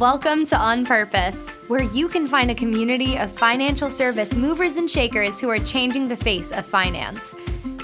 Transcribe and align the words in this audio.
Welcome 0.00 0.46
to 0.46 0.56
On 0.56 0.86
Purpose, 0.86 1.50
where 1.68 1.82
you 1.82 2.08
can 2.08 2.26
find 2.26 2.50
a 2.50 2.54
community 2.54 3.18
of 3.18 3.30
financial 3.30 3.90
service 3.90 4.34
movers 4.34 4.76
and 4.76 4.90
shakers 4.90 5.38
who 5.38 5.50
are 5.50 5.58
changing 5.58 6.08
the 6.08 6.16
face 6.16 6.52
of 6.52 6.64
finance. 6.64 7.34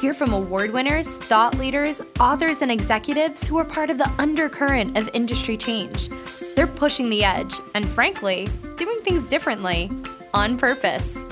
Hear 0.01 0.15
from 0.15 0.33
award 0.33 0.71
winners, 0.71 1.19
thought 1.19 1.59
leaders, 1.59 2.01
authors, 2.19 2.63
and 2.63 2.73
executives 2.73 3.47
who 3.47 3.59
are 3.59 3.67
part 3.67 3.91
of 3.91 3.99
the 3.99 4.11
undercurrent 4.19 4.97
of 4.97 5.11
industry 5.13 5.59
change. 5.59 6.09
They're 6.55 6.67
pushing 6.67 7.11
the 7.11 7.23
edge 7.23 7.55
and, 7.75 7.85
frankly, 7.87 8.49
doing 8.79 8.99
things 9.01 9.27
differently 9.27 9.91
on 10.33 10.57
purpose. 10.57 11.23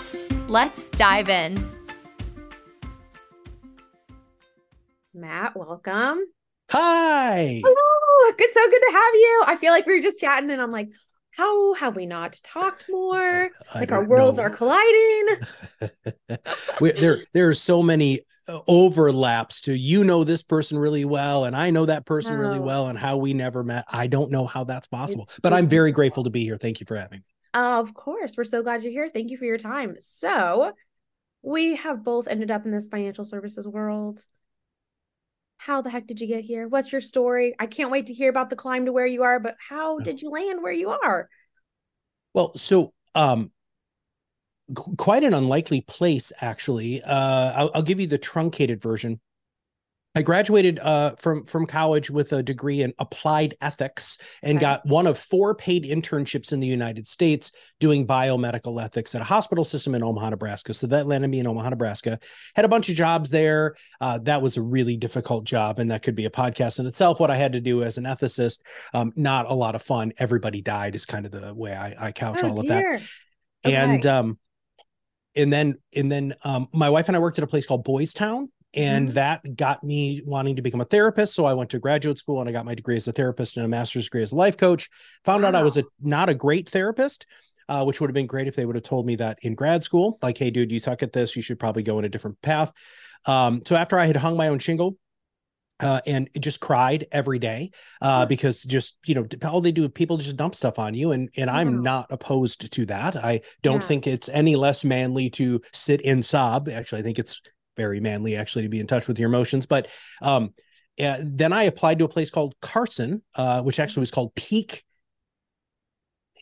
Let's 0.49 0.91
dive 0.91 1.31
in. 1.31 1.57
Matt, 5.15 5.57
welcome. 5.57 6.27
Hi. 6.71 7.63
Hello. 7.65 8.04
It's 8.39 8.55
so 8.55 8.71
good 8.71 8.81
to 8.81 8.93
have 8.93 9.15
you. 9.15 9.45
I 9.47 9.57
feel 9.57 9.73
like 9.73 9.87
we 9.87 9.95
were 9.97 10.03
just 10.03 10.21
chatting 10.21 10.51
and 10.51 10.61
I'm 10.61 10.73
like, 10.73 10.89
how 11.37 11.75
have 11.75 11.97
we 11.97 12.07
not 12.07 12.41
talked 12.45 12.87
more? 12.89 13.51
I 13.75 13.81
like 13.81 13.93
our 13.93 14.05
worlds 14.05 14.39
know. 14.39 14.45
are 14.45 14.51
colliding. 14.51 15.27
we, 16.81 16.93
there, 16.93 17.25
there 17.33 17.49
are 17.49 17.55
so 17.55 17.83
many 17.83 18.21
uh, 18.47 18.61
overlaps 18.69 19.63
to 19.63 19.77
you 19.77 20.05
know 20.05 20.23
this 20.23 20.43
person 20.43 20.79
really 20.79 21.05
well, 21.05 21.45
and 21.45 21.57
I 21.57 21.71
know 21.71 21.87
that 21.87 22.07
person 22.07 22.37
really 22.37 22.61
well, 22.61 22.89
and 22.89 22.99
how 22.99 23.17
we 23.17 23.33
never 23.35 23.65
met. 23.65 23.85
I 23.89 24.07
don't 24.07 24.31
know 24.31 24.47
how 24.47 24.65
that's 24.65 24.87
possible, 24.87 25.25
It's- 25.25 25.41
but 25.43 25.53
I'm 25.53 25.67
very 25.67 25.93
grateful 25.93 26.25
to 26.25 26.31
be 26.31 26.45
here. 26.45 26.57
Thank 26.57 26.81
you 26.81 26.87
for 26.87 26.97
having 26.97 27.21
me. 27.21 27.25
Of 27.55 27.95
course. 27.95 28.37
We're 28.37 28.45
so 28.45 28.63
glad 28.63 28.83
you're 28.83 28.93
here. 28.93 29.09
Thank 29.09 29.31
you 29.31 29.37
for 29.37 29.45
your 29.45 29.59
time. 29.59 29.97
So, 30.01 30.73
we 31.43 31.77
have 31.77 32.05
both 32.05 32.29
ended 32.29 32.51
up 32.51 32.65
in 32.65 32.73
this 32.73 32.89
financial 32.89 33.25
services 33.25 33.67
world. 33.67 34.21
How 35.57 35.83
the 35.83 35.91
heck 35.91 36.07
did 36.07 36.21
you 36.21 36.27
get 36.27 36.45
here? 36.45 36.69
What's 36.69 36.93
your 36.93 37.01
story? 37.01 37.55
I 37.59 37.67
can't 37.67 37.91
wait 37.91 38.07
to 38.07 38.15
hear 38.15 38.29
about 38.29 38.51
the 38.51 38.57
climb 38.57 38.87
to 38.87 38.93
where 38.93 39.07
you 39.07 39.23
are, 39.23 39.41
but 39.41 39.57
how 39.59 39.99
did 39.99 40.21
you 40.21 40.31
land 40.31 40.63
where 40.63 40.73
you 40.73 40.91
are? 40.91 41.29
Well, 42.35 42.53
so 42.57 42.93
um, 43.15 43.51
qu- 44.75 44.97
quite 44.97 45.25
an 45.25 45.35
unlikely 45.35 45.83
place, 45.83 46.33
actually. 46.41 47.03
Uh, 47.03 47.53
I'll, 47.57 47.71
I'll 47.75 47.83
give 47.83 48.01
you 48.01 48.07
the 48.07 48.19
truncated 48.19 48.83
version. 48.83 49.21
I 50.17 50.23
graduated 50.23 50.79
uh, 50.79 51.17
from 51.19 51.45
from 51.45 51.67
college 51.67 52.09
with 52.09 52.33
a 52.33 52.43
degree 52.43 52.83
in 52.83 52.93
applied 53.01 53.57
ethics 53.61 54.19
and 54.45 54.57
Okay. 54.59 54.61
got 54.61 54.87
one 54.87 55.09
of 55.09 55.19
four 55.19 55.57
paid 55.57 55.85
internships 55.85 56.53
in 56.53 56.61
the 56.61 56.69
United 56.69 57.09
States 57.09 57.51
doing 57.81 58.07
biomedical 58.07 58.81
ethics 58.81 59.15
at 59.17 59.21
a 59.21 59.25
hospital 59.25 59.65
system 59.65 59.95
in 59.95 60.05
Omaha, 60.05 60.31
Nebraska. 60.31 60.73
So 60.73 60.87
that 60.87 61.07
landed 61.07 61.29
me 61.29 61.41
in 61.41 61.49
Omaha, 61.49 61.71
Nebraska. 61.71 62.21
Had 62.55 62.65
a 62.65 62.69
bunch 62.69 62.89
of 62.89 62.95
jobs 62.95 63.31
there. 63.31 63.75
Uh, 64.01 64.21
that 64.21 64.41
was 64.41 64.57
a 64.57 64.63
really 64.63 64.97
difficult 64.97 65.45
job, 65.45 65.81
and 65.81 65.91
that 65.91 66.03
could 66.03 66.15
be 66.15 66.27
a 66.27 66.31
podcast 66.31 66.79
in 66.79 66.87
itself. 66.87 67.19
What 67.19 67.33
I 67.33 67.37
had 67.37 67.55
to 67.55 67.61
do 67.61 67.83
as 67.83 67.99
an 67.99 68.05
ethicist, 68.05 68.61
um, 68.93 69.13
not 69.17 69.51
a 69.51 69.55
lot 69.55 69.75
of 69.75 69.83
fun. 69.83 70.13
Everybody 70.19 70.63
died 70.63 70.95
is 70.95 71.07
kind 71.07 71.27
of 71.27 71.33
the 71.33 71.53
way 71.53 71.75
I, 71.75 72.09
I 72.09 72.13
couch 72.13 72.39
Oh, 72.45 72.51
all 72.51 72.61
of 72.61 72.67
that 72.69 72.83
dear. 72.85 73.01
and 73.65 74.07
um 74.07 74.39
and 75.35 75.53
then 75.53 75.75
and 75.97 76.13
then 76.13 76.35
um 76.45 76.69
my 76.73 76.91
wife 76.91 77.09
and 77.09 77.17
I 77.17 77.21
worked 77.21 77.39
at 77.39 77.45
a 77.45 77.49
place 77.49 77.67
called 77.67 77.83
Boys 77.83 78.13
Town 78.15 78.51
and 78.75 79.09
Mhm. 79.09 79.15
that 79.15 79.57
got 79.57 79.83
me 79.85 80.23
wanting 80.25 80.57
to 80.57 80.63
become 80.63 80.81
a 80.81 80.85
therapist 80.85 81.35
so 81.35 81.45
I 81.45 81.55
went 81.55 81.71
to 81.71 81.79
graduate 81.79 82.19
school 82.19 82.41
and 82.41 82.49
I 82.49 82.53
got 82.53 82.65
my 82.65 82.75
degree 82.75 82.97
as 82.97 83.09
a 83.09 83.13
therapist 83.13 83.57
and 83.57 83.65
a 83.65 83.69
master's 83.69 84.05
degree 84.05 84.23
as 84.23 84.33
a 84.33 84.37
life 84.37 84.57
coach 84.57 84.89
found 85.25 85.45
out 85.45 85.55
I 85.55 85.63
was 85.63 85.77
a 85.77 85.85
not 86.03 86.29
a 86.29 86.35
great 86.35 86.69
therapist 86.69 87.27
uh, 87.69 87.83
which 87.85 88.01
would 88.01 88.11
have 88.11 88.15
been 88.15 88.27
great 88.27 88.47
if 88.49 88.57
they 88.57 88.67
would 88.67 88.77
have 88.77 88.83
told 88.85 89.07
me 89.07 89.17
that 89.17 89.39
in 89.43 89.55
grad 89.55 89.83
school 89.83 90.19
like 90.23 90.37
hey 90.39 90.51
dude 90.51 90.73
you 90.73 90.79
suck 90.81 91.03
at 91.03 91.13
this 91.13 91.37
you 91.37 91.43
should 91.43 91.59
probably 91.59 91.83
go 91.83 91.99
in 91.99 92.05
a 92.05 92.09
different 92.09 92.41
path 92.43 92.73
um 93.27 93.63
so 93.65 93.77
after 93.77 93.99
I 93.99 94.07
had 94.07 94.17
hung 94.17 94.37
my 94.37 94.49
own 94.49 94.59
shingle 94.59 94.97
uh, 95.81 96.01
and 96.07 96.31
just 96.39 96.61
cried 96.61 97.05
every 97.11 97.39
day 97.39 97.71
uh, 98.01 98.25
because 98.25 98.63
just 98.63 98.97
you 99.07 99.15
know 99.15 99.27
all 99.45 99.61
they 99.61 99.73
do 99.73 99.89
people 99.89 100.17
just 100.17 100.37
dump 100.37 100.55
stuff 100.55 100.79
on 100.79 100.95
you 100.95 101.11
and 101.11 101.29
and 101.37 101.51
I'm 101.51 101.77
Wow. 101.77 101.83
not 101.83 102.07
opposed 102.11 102.71
to 102.73 102.87
that. 102.87 103.17
I 103.17 103.41
don't 103.63 103.83
Yeah. 103.83 103.89
think 103.89 104.07
it's 104.07 104.29
any 104.29 104.55
less 104.55 104.85
manly 104.85 105.31
to 105.31 105.61
sit 105.73 106.01
and 106.05 106.25
sob. 106.25 106.69
Actually, 106.69 107.01
I 107.01 107.03
think 107.03 107.19
it's 107.19 107.41
very 107.77 108.01
manly 108.01 108.37
actually 108.37 108.63
to 108.63 108.69
be 108.69 108.81
in 108.81 108.87
touch 108.87 109.09
with 109.09 109.19
your 109.19 109.29
emotions. 109.29 109.67
But 109.67 109.89
um, 110.23 110.55
uh, 111.03 111.19
then 111.23 111.53
I 111.53 111.65
applied 111.65 111.99
to 111.99 112.05
a 112.05 112.09
place 112.09 112.31
called 112.31 112.55
Carson, 112.61 113.23
uh, 113.37 113.63
which 113.63 113.81
actually 113.81 114.01
was 114.03 114.11
called 114.11 114.35
Peak. 114.35 114.85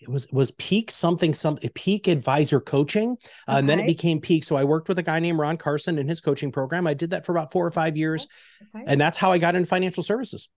It 0.01 0.09
was 0.09 0.27
was 0.33 0.51
Peak 0.53 0.91
something 0.91 1.33
something 1.33 1.71
Peak 1.75 2.09
Advisor 2.09 2.61
Coaching, 2.61 3.17
uh, 3.49 3.55
and 3.59 3.69
then 3.69 3.79
it 3.79 3.87
became 3.87 4.21
Peak. 4.21 4.43
So 4.43 4.57
I 4.57 4.65
worked 4.65 4.89
with 4.89 4.99
a 4.99 5.03
guy 5.03 5.21
named 5.21 5.39
Ron 5.39 5.57
Carson 5.57 5.97
in 5.97 6.09
his 6.09 6.21
coaching 6.21 6.51
program. 6.51 6.89
I 6.89 6.95
did 6.95 7.11
that 7.11 7.25
for 7.25 7.31
about 7.33 7.53
four 7.53 7.65
or 7.65 7.71
five 7.71 7.97
years, 7.97 8.27
Okay. 8.75 8.85
and 8.89 9.01
that's 9.01 9.17
how 9.17 9.31
I 9.31 9.39
got 9.39 9.55
into 9.55 9.69
financial 9.69 10.03
services. 10.03 10.49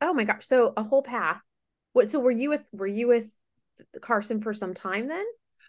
Oh 0.00 0.14
my 0.14 0.24
gosh. 0.24 0.46
So 0.46 0.72
a 0.76 0.82
whole 0.82 1.02
path. 1.02 1.40
What 1.92 2.10
so 2.10 2.18
were 2.18 2.30
you 2.30 2.48
with 2.48 2.64
were 2.72 2.86
you 2.86 3.08
with 3.08 3.26
Carson 4.00 4.40
for 4.40 4.54
some 4.54 4.72
time 4.72 5.06
then? 5.06 5.24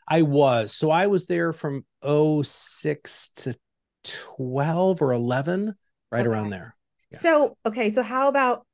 I 0.08 0.22
was. 0.22 0.74
So 0.74 0.90
I 0.90 1.08
was 1.08 1.28
there 1.28 1.53
from 1.53 1.85
06 2.03 3.29
to 3.35 3.56
12 4.03 5.02
or 5.02 5.12
11, 5.12 5.75
right 6.12 6.19
Okay. 6.22 6.28
around 6.28 6.50
there. 6.50 6.75
Yeah. 7.12 7.19
So 7.19 7.58
okay, 7.66 7.90
so 7.90 8.03
how 8.03 8.28
about 8.28 8.66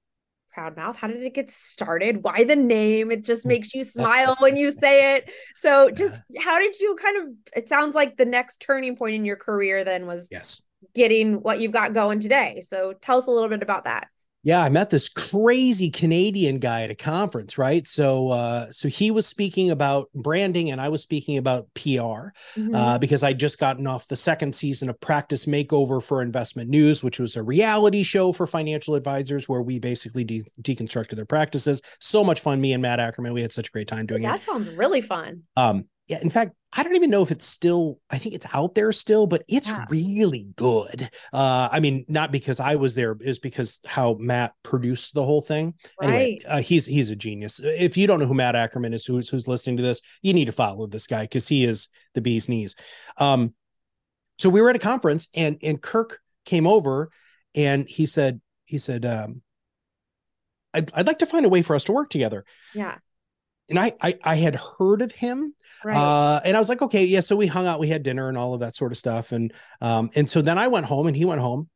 Proudmouth? 0.55 0.95
How 0.95 1.07
did 1.07 1.21
it 1.21 1.33
get 1.33 1.51
started? 1.51 2.23
Why 2.23 2.43
the 2.43 2.55
name? 2.55 3.11
It 3.11 3.23
just 3.23 3.43
hmm. 3.43 3.49
makes 3.49 3.73
you 3.73 3.83
smile 3.83 4.35
when 4.39 4.57
you 4.57 4.71
say 4.71 5.15
it. 5.15 5.31
So 5.55 5.89
just 5.95 6.23
how 6.39 6.59
did 6.59 6.79
you 6.79 6.95
kind 7.01 7.17
of 7.17 7.23
it 7.55 7.69
sounds 7.69 7.95
like 7.95 8.17
the 8.17 8.25
next 8.25 8.61
turning 8.61 8.95
point 8.95 9.15
in 9.15 9.25
your 9.25 9.37
career 9.37 9.83
then 9.83 10.05
was 10.05 10.27
Yes. 10.31 10.61
getting 10.95 11.41
what 11.41 11.59
you've 11.59 11.71
got 11.71 11.93
going 11.93 12.19
today. 12.19 12.61
So 12.61 12.93
tell 12.93 13.17
us 13.17 13.27
a 13.27 13.31
little 13.31 13.49
bit 13.49 13.63
about 13.63 13.85
that. 13.85 14.09
Yeah, 14.43 14.63
I 14.63 14.69
met 14.69 14.89
this 14.89 15.09
crazy 15.09 15.89
Canadian 15.89 16.59
guy 16.59 16.83
at 16.83 16.89
a 16.89 16.95
conference, 16.95 17.57
right? 17.57 17.85
So 17.85 18.29
uh 18.29 18.71
so 18.71 18.87
he 18.87 19.11
was 19.11 19.27
speaking 19.27 19.69
about 19.71 20.07
branding 20.15 20.71
and 20.71 20.79
I 20.79 20.87
was 20.87 21.01
speaking 21.01 21.37
about 21.37 21.67
PR. 21.73 22.31
Mhm. 22.55 22.73
uh, 22.73 22.97
because 22.97 23.21
I'd 23.21 23.37
just 23.39 23.59
gotten 23.59 23.85
off 23.85 24.07
the 24.07 24.15
second 24.15 24.55
season 24.55 24.87
of 24.89 24.99
Practice 25.01 25.45
Makeover 25.45 26.01
for 26.01 26.21
Investment 26.21 26.69
News, 26.69 27.03
which 27.03 27.19
was 27.19 27.35
a 27.35 27.43
reality 27.43 28.01
show 28.01 28.31
for 28.31 28.47
financial 28.47 28.95
advisors 28.95 29.49
where 29.49 29.61
we 29.61 29.77
basically 29.77 30.23
de- 30.23 30.45
deconstructed 30.61 31.15
their 31.17 31.25
practices. 31.25 31.81
So 31.99 32.23
much 32.23 32.39
fun. 32.39 32.61
Me 32.61 32.71
and 32.73 32.81
Matt 32.81 32.99
Ackerman, 33.01 33.33
we 33.33 33.41
had 33.41 33.51
such 33.51 33.67
a 33.67 33.71
great 33.71 33.87
time 33.89 34.05
doing 34.05 34.23
it. 34.23 34.27
that 34.27 34.43
sounds 34.43 34.69
really 34.69 35.01
fun. 35.01 35.43
Um, 35.57 35.85
yeah, 36.09 36.19
in 36.21 36.29
fact, 36.29 36.55
I 36.73 36.83
don't 36.83 36.95
even 36.95 37.09
know 37.11 37.21
if 37.23 37.31
it's 37.31 37.45
still, 37.45 37.99
I 38.09 38.17
think 38.17 38.35
it's 38.35 38.45
out 38.53 38.75
there 38.75 38.91
still, 38.91 39.27
but 39.27 39.43
it's 39.47 39.69
Yeah. 39.69 39.85
really 39.89 40.47
good. 40.55 41.09
Uh, 41.31 41.69
I 41.71 41.79
mean, 41.79 42.03
not 42.09 42.31
because 42.31 42.59
I 42.59 42.75
was 42.75 42.95
there, 42.95 43.15
is 43.21 43.39
because 43.39 43.79
how 43.85 44.15
Matt 44.19 44.53
produced 44.63 45.13
the 45.13 45.23
whole 45.23 45.41
thing. 45.41 45.75
Anyway, 46.01 46.39
Right. 46.43 46.51
uh, 46.51 46.61
he's 46.61 46.85
he's 46.85 47.11
a 47.11 47.15
genius. 47.15 47.59
If 47.63 47.95
you 47.95 48.07
don't 48.07 48.19
know 48.19 48.25
who 48.25 48.33
Matt 48.33 48.55
Ackerman 48.55 48.93
is, 48.93 49.05
who's 49.05 49.29
who's 49.29 49.47
listening 49.47 49.77
to 49.77 49.83
this, 49.83 50.01
you 50.21 50.33
need 50.33 50.45
to 50.45 50.51
follow 50.51 50.87
this 50.87 51.07
guy 51.07 51.21
because 51.21 51.47
he 51.47 51.63
is 51.63 51.87
the 52.15 52.21
bee's 52.21 52.49
knees. 52.49 52.75
Um, 53.17 53.53
so 54.39 54.49
we 54.49 54.61
were 54.61 54.69
at 54.69 54.75
a 54.75 54.79
conference 54.79 55.27
and 55.35 55.57
and 55.61 55.81
Kirk 55.81 56.19
came 56.43 56.65
over 56.65 57.11
and 57.55 57.87
he 57.87 58.05
said 58.07 58.41
he 58.65 58.77
said 58.79 59.05
um, 59.05 59.41
I'd, 60.73 60.91
I'd 60.93 61.07
like 61.07 61.19
to 61.19 61.25
find 61.25 61.45
a 61.45 61.49
way 61.49 61.61
for 61.61 61.75
us 61.75 61.83
to 61.85 61.91
work 61.91 62.09
together. 62.09 62.45
Yeah. 62.73 62.97
And 63.69 63.79
I 63.79 63.93
I, 64.01 64.17
I 64.23 64.35
had 64.35 64.55
heard 64.55 65.01
of 65.01 65.11
him 65.11 65.53
Right. 65.83 65.95
uh, 65.95 66.41
and 66.43 66.57
I 66.57 66.59
was 66.59 66.67
like, 66.67 66.81
okay, 66.81 67.05
yeah. 67.05 67.21
So 67.21 67.37
we 67.37 67.47
hung 67.47 67.65
out, 67.65 67.79
we 67.79 67.87
had 67.87 68.03
dinner 68.03 68.27
and 68.27 68.37
all 68.37 68.53
of 68.53 68.59
that 68.59 68.75
sort 68.75 68.91
of 68.91 68.97
stuff. 68.97 69.31
And 69.31 69.53
um, 69.81 70.09
and 70.15 70.29
so 70.29 70.41
then 70.41 70.57
I 70.57 70.67
went 70.67 70.85
home 70.85 71.07
and 71.07 71.15
he 71.15 71.23
went 71.25 71.39
home. 71.39 71.69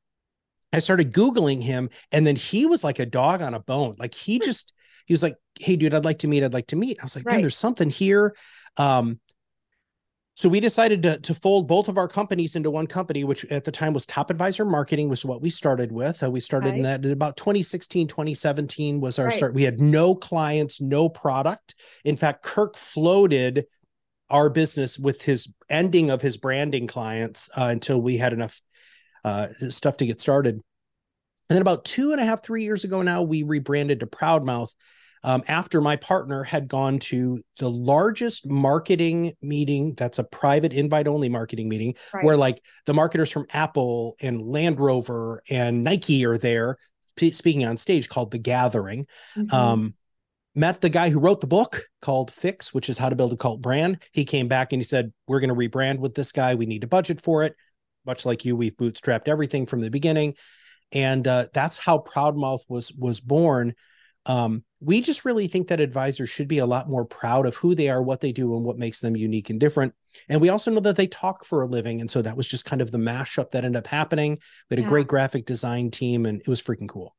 I 0.73 0.79
started 0.79 1.13
Googling 1.13 1.61
him, 1.61 1.89
and 2.11 2.25
then 2.25 2.35
he 2.35 2.65
was 2.65 2.83
like 2.83 2.99
a 2.99 3.05
dog 3.05 3.41
on 3.41 3.53
a 3.53 3.59
bone. 3.59 3.95
Like 3.97 4.13
he 4.13 4.39
just 4.39 4.73
he 5.05 5.13
was 5.13 5.23
like, 5.23 5.35
Hey 5.59 5.75
dude, 5.75 5.93
I'd 5.93 6.03
like 6.05 6.19
to 6.19 6.27
meet, 6.27 6.43
I'd 6.43 6.53
like 6.53 6.67
to 6.67 6.75
meet. 6.75 6.97
I 6.99 7.03
was 7.05 7.15
like, 7.15 7.25
man, 7.25 7.35
Right. 7.35 7.41
there's 7.43 7.57
something 7.57 7.89
here. 7.89 8.35
Um, 8.77 9.19
so 10.35 10.49
we 10.49 10.59
decided 10.59 11.03
to, 11.03 11.19
to 11.19 11.35
fold 11.35 11.67
both 11.67 11.87
of 11.87 11.97
our 11.97 12.07
companies 12.07 12.55
into 12.55 12.71
one 12.71 12.87
company, 12.87 13.23
which 13.23 13.45
at 13.45 13.63
the 13.63 13.71
time 13.71 13.93
was 13.93 14.05
Top 14.07 14.31
Advisor 14.31 14.65
Marketing, 14.65 15.07
was 15.07 15.23
what 15.23 15.41
we 15.41 15.49
started 15.49 15.91
with. 15.91 16.23
Uh, 16.23 16.31
we 16.31 16.39
started 16.39 16.75
in 16.75 16.81
that 16.83 17.05
in 17.05 17.11
about 17.11 17.37
2016, 17.37 18.07
2017 18.07 18.99
was 18.99 19.19
our 19.19 19.25
Right. 19.25 19.33
start. 19.33 19.53
We 19.53 19.61
had 19.61 19.79
no 19.79 20.15
clients, 20.15 20.81
no 20.81 21.07
product. 21.07 21.75
In 22.03 22.17
fact, 22.17 22.43
Kirk 22.43 22.75
floated 22.75 23.65
our 24.31 24.49
business 24.49 24.97
with 24.97 25.21
his 25.21 25.53
ending 25.69 26.09
of 26.09 26.21
his 26.21 26.37
branding 26.37 26.87
clients 26.87 27.49
uh, 27.55 27.67
until 27.69 28.01
we 28.01 28.17
had 28.17 28.33
enough 28.33 28.59
uh, 29.23 29.49
stuff 29.69 29.97
to 29.97 30.07
get 30.07 30.19
started. 30.19 30.55
And 30.55 31.57
then 31.57 31.61
about 31.61 31.85
two 31.85 32.11
and 32.11 32.19
a 32.19 32.25
half, 32.25 32.43
three 32.43 32.63
years 32.63 32.83
ago 32.83 33.03
now, 33.03 33.21
we 33.21 33.43
rebranded 33.43 33.99
to 33.99 34.07
Proudmouth 34.07 34.69
um, 35.23 35.43
after 35.47 35.81
my 35.81 35.95
partner 35.95 36.43
had 36.43 36.67
gone 36.67 36.99
to 36.99 37.41
the 37.59 37.69
largest 37.69 38.47
marketing 38.47 39.33
meeting 39.41 39.93
that's 39.95 40.19
a 40.19 40.23
private 40.23 40.73
invite 40.73 41.07
only 41.07 41.29
marketing 41.29 41.69
meeting 41.69 41.95
right. 42.13 42.23
where 42.23 42.37
like 42.37 42.61
the 42.85 42.93
marketers 42.93 43.31
from 43.31 43.45
Apple 43.51 44.15
and 44.21 44.41
Land 44.41 44.79
Rover 44.79 45.41
and 45.49 45.83
Nike 45.83 46.25
are 46.25 46.37
there 46.37 46.77
p- 47.15 47.31
speaking 47.31 47.65
on 47.65 47.77
stage 47.77 48.09
called 48.09 48.31
The 48.31 48.39
Gathering. 48.39 49.07
Mhm. 49.37 49.53
Um, 49.53 49.93
met 50.55 50.81
the 50.81 50.89
guy 50.89 51.09
who 51.09 51.19
wrote 51.19 51.41
the 51.41 51.47
book 51.47 51.87
called 52.01 52.31
Fix, 52.31 52.73
which 52.73 52.89
is 52.89 52.97
how 52.97 53.09
to 53.09 53.15
build 53.15 53.33
a 53.33 53.37
cult 53.37 53.61
brand. 53.61 54.03
He 54.11 54.23
came 54.23 54.47
back 54.47 54.71
and 54.71 54.79
he 54.79 54.83
said, 54.83 55.11
We're 55.27 55.39
going 55.39 55.49
to 55.49 55.55
rebrand 55.55 55.99
with 55.99 56.13
this 56.13 56.31
guy. 56.31 56.55
We 56.55 56.65
need 56.65 56.83
a 56.83 56.87
budget 56.87 57.21
for 57.21 57.43
it. 57.43 57.55
Much 58.05 58.25
like 58.25 58.45
you, 58.45 58.55
we've 58.55 58.75
bootstrapped 58.75 59.27
everything 59.27 59.65
from 59.65 59.81
the 59.81 59.89
beginning. 59.89 60.35
And 60.91 61.27
uh, 61.27 61.47
that's 61.53 61.77
how 61.77 61.99
Proudmouth 61.99 62.61
was 62.67 62.91
was 62.93 63.19
born. 63.19 63.73
Um, 64.25 64.63
we 64.79 65.01
just 65.01 65.25
really 65.25 65.47
think 65.47 65.67
that 65.67 65.79
advisors 65.79 66.29
should 66.29 66.47
be 66.47 66.59
a 66.59 66.65
lot 66.65 66.89
more 66.89 67.05
proud 67.05 67.45
of 67.45 67.55
who 67.55 67.75
they 67.75 67.89
are, 67.89 68.01
what 68.01 68.21
they 68.21 68.31
do, 68.31 68.55
and 68.55 68.63
what 68.63 68.77
makes 68.77 69.01
them 69.01 69.15
unique 69.15 69.49
and 69.49 69.59
different. 69.59 69.93
And 70.29 70.39
we 70.41 70.49
also 70.49 70.71
know 70.71 70.79
that 70.81 70.95
they 70.95 71.07
talk 71.07 71.45
for 71.45 71.61
a 71.61 71.67
living. 71.67 72.01
And 72.01 72.09
so 72.09 72.21
that 72.21 72.37
was 72.37 72.47
just 72.47 72.65
kind 72.65 72.81
of 72.81 72.91
the 72.91 72.97
mashup 72.97 73.49
that 73.51 73.65
ended 73.65 73.79
up 73.79 73.87
happening. 73.87 74.37
We 74.69 74.75
had 74.75 74.79
Yeah. 74.79 74.85
a 74.85 74.89
great 74.89 75.07
graphic 75.07 75.45
design 75.45 75.91
team, 75.91 76.25
and 76.25 76.41
it 76.41 76.47
was 76.47 76.61
freaking 76.61 76.87
cool. 76.89 77.15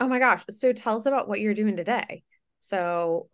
Oh 0.00 0.08
my 0.08 0.18
gosh. 0.18 0.44
So 0.50 0.72
tell 0.72 0.96
us 0.96 1.06
about 1.06 1.28
what 1.28 1.40
you're 1.40 1.54
doing 1.54 1.76
today. 1.76 2.22
So, 2.60 3.28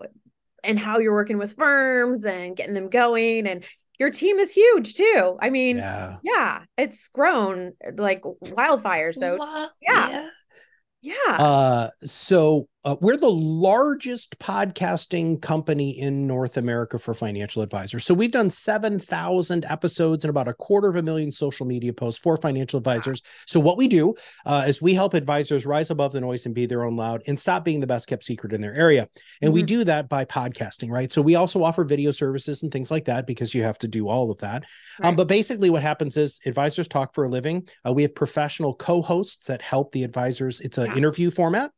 and 0.65 0.79
how 0.79 0.99
you're 0.99 1.13
working 1.13 1.39
with 1.39 1.57
firms 1.57 2.25
and 2.25 2.57
getting 2.57 2.75
them 2.75 2.89
going. 2.89 3.47
And 3.49 3.65
your 3.99 4.11
team 4.11 4.39
is 4.39 4.53
huge 4.53 4.95
too. 4.95 5.37
I 5.41 5.51
mean, 5.51 5.79
yeah, 5.79 6.17
Yeah. 6.23 6.63
it's 6.77 7.09
grown 7.09 7.73
like 7.97 8.23
wildfire. 8.25 9.13
So, 9.13 9.37
Lo- 9.41 9.69
yeah. 9.81 10.29
yeah. 11.01 11.15
Uh, 11.29 11.91
so 12.05 12.69
uh, 12.85 12.97
we're 13.01 13.17
the 13.17 13.31
largest 13.31 14.37
podcasting 14.41 15.41
company 15.41 16.01
in 16.01 16.27
North 16.27 16.57
America 16.57 16.99
for 16.99 17.15
financial 17.15 17.63
advisors. 17.63 18.05
So 18.05 18.13
we've 18.13 18.33
done 18.33 18.51
7,000 18.51 19.65
episodes 19.69 20.25
and 20.25 20.31
about 20.31 20.49
a 20.49 20.55
quarter 20.55 20.89
of 20.89 20.97
a 20.97 21.03
million 21.03 21.31
social 21.31 21.65
media 21.65 21.93
posts 21.93 22.19
for 22.21 22.37
financial 22.37 22.79
advisors. 22.79 23.23
So 23.47 23.61
what 23.61 23.77
we 23.77 23.87
do 23.87 24.15
uh, 24.47 24.65
is 24.67 24.83
we 24.83 24.95
help 24.95 25.15
advisors 25.15 25.65
rise 25.65 25.91
above 25.91 26.11
the 26.13 26.21
noise 26.21 26.45
and 26.47 26.55
be 26.55 26.67
their 26.67 26.85
own 26.85 26.97
loud 26.97 27.23
and 27.29 27.39
stop 27.39 27.65
being 27.65 27.79
the 27.79 27.87
best 27.87 28.09
kept 28.09 28.25
secret 28.25 28.53
in 28.53 28.61
their 28.61 28.75
area. 28.75 29.09
And 29.41 29.53
we 29.53 29.63
Mhm. 29.63 29.67
do 29.67 29.85
that 29.85 30.09
by 30.09 30.25
podcasting, 30.25 30.91
right? 30.91 31.13
So 31.13 31.23
we 31.23 31.37
also 31.37 31.63
offer 31.63 31.85
video 31.85 32.11
services 32.11 32.65
and 32.65 32.73
things 32.73 32.91
like 32.91 33.05
that 33.05 33.29
because 33.29 33.55
you 33.55 33.63
have 33.63 33.79
to 33.79 33.89
do 33.89 34.09
all 34.09 34.31
of 34.31 34.39
that. 34.39 34.65
Um, 35.01 35.15
but 35.15 35.29
basically, 35.29 35.71
what 35.71 35.83
happens 35.83 36.17
is 36.17 36.41
advisors 36.47 36.89
talk 36.89 37.15
for 37.15 37.25
a 37.25 37.29
living. 37.29 37.67
Uh, 37.87 37.93
we 37.93 38.03
have 38.03 38.15
professional 38.15 38.75
co-hosts 38.75 39.47
that 39.47 39.63
help 39.63 39.93
the 39.93 40.03
advisors. 40.03 40.61
It's 40.61 40.79
an 40.79 40.87
Yeah. 40.87 40.97
interview 40.97 41.31
format, 41.31 41.71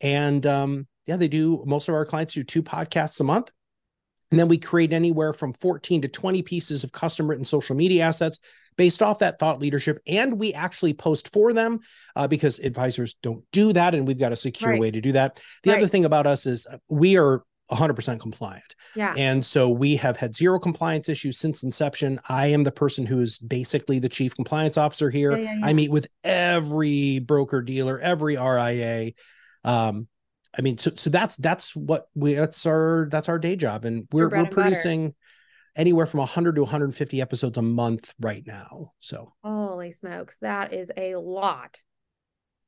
and 0.00 0.44
um, 0.46 0.86
yeah, 1.06 1.16
they 1.16 1.28
do. 1.28 1.62
Most 1.66 1.88
of 1.88 1.94
our 1.94 2.04
clients 2.04 2.34
do 2.34 2.44
two 2.44 2.62
podcasts 2.62 3.20
a 3.20 3.24
month, 3.24 3.50
and 4.30 4.38
then 4.38 4.48
we 4.48 4.58
create 4.58 4.92
anywhere 4.92 5.32
from 5.32 5.52
fourteen 5.54 6.02
to 6.02 6.08
twenty 6.08 6.42
pieces 6.42 6.84
of 6.84 6.92
custom-written 6.92 7.44
social 7.44 7.76
media 7.76 8.04
assets 8.04 8.38
based 8.76 9.02
off 9.02 9.18
that 9.18 9.38
thought 9.40 9.58
leadership, 9.58 9.98
and 10.06 10.38
we 10.38 10.54
actually 10.54 10.94
post 10.94 11.32
for 11.32 11.52
them 11.52 11.80
uh, 12.14 12.28
because 12.28 12.60
advisors 12.60 13.14
don't 13.22 13.42
do 13.52 13.72
that, 13.72 13.94
and 13.94 14.06
we've 14.06 14.18
got 14.20 14.32
a 14.32 14.36
secure 14.36 14.70
Right. 14.70 14.80
way 14.80 14.90
to 14.92 15.00
do 15.00 15.12
that. 15.12 15.40
The 15.64 15.72
other 15.76 15.88
thing 15.88 16.04
about 16.04 16.28
us 16.28 16.46
is 16.46 16.64
uh, 16.66 16.78
we 16.88 17.18
are 17.18 17.42
100% 17.72 18.20
compliant. 18.20 18.76
yeah. 18.94 19.12
And 19.16 19.44
so 19.44 19.68
we 19.68 19.96
have 19.96 20.16
had 20.16 20.34
zero 20.34 20.58
compliance 20.60 21.08
issues 21.10 21.38
since 21.38 21.64
inception. 21.64 22.18
I 22.28 22.46
am 22.46 22.62
the 22.64 22.70
person 22.72 23.04
who 23.04 23.20
is 23.20 23.38
basically 23.40 23.98
the 23.98 24.08
chief 24.08 24.34
compliance 24.34 24.78
officer 24.78 25.10
here. 25.10 25.32
Yeah, 25.32 25.42
yeah, 25.42 25.54
yeah. 25.58 25.66
I 25.66 25.72
meet 25.74 25.90
with 25.90 26.06
every 26.24 27.18
broker 27.18 27.60
dealer, 27.60 27.98
every 27.98 28.36
RIA. 28.36 29.12
Um, 29.68 30.08
I 30.56 30.62
mean, 30.62 30.78
so 30.78 30.92
so 30.96 31.10
that's 31.10 31.36
that's 31.36 31.76
what 31.76 32.08
we 32.14 32.34
that's 32.34 32.64
our 32.64 33.06
that's 33.10 33.28
our 33.28 33.38
day 33.38 33.54
job, 33.54 33.84
and 33.84 34.08
we're 34.10 34.28
we're 34.28 34.36
and 34.36 34.44
butter. 34.46 34.54
producing 34.62 35.14
anywhere 35.76 36.06
from 36.06 36.18
100 36.18 36.56
to 36.56 36.62
150 36.62 37.20
episodes 37.20 37.58
a 37.58 37.62
month 37.62 38.14
right 38.18 38.42
now. 38.46 38.92
So 38.98 39.34
Holy 39.44 39.92
smokes. 39.92 40.36
That 40.40 40.72
is 40.72 40.90
a 40.96 41.16
lot. 41.16 41.80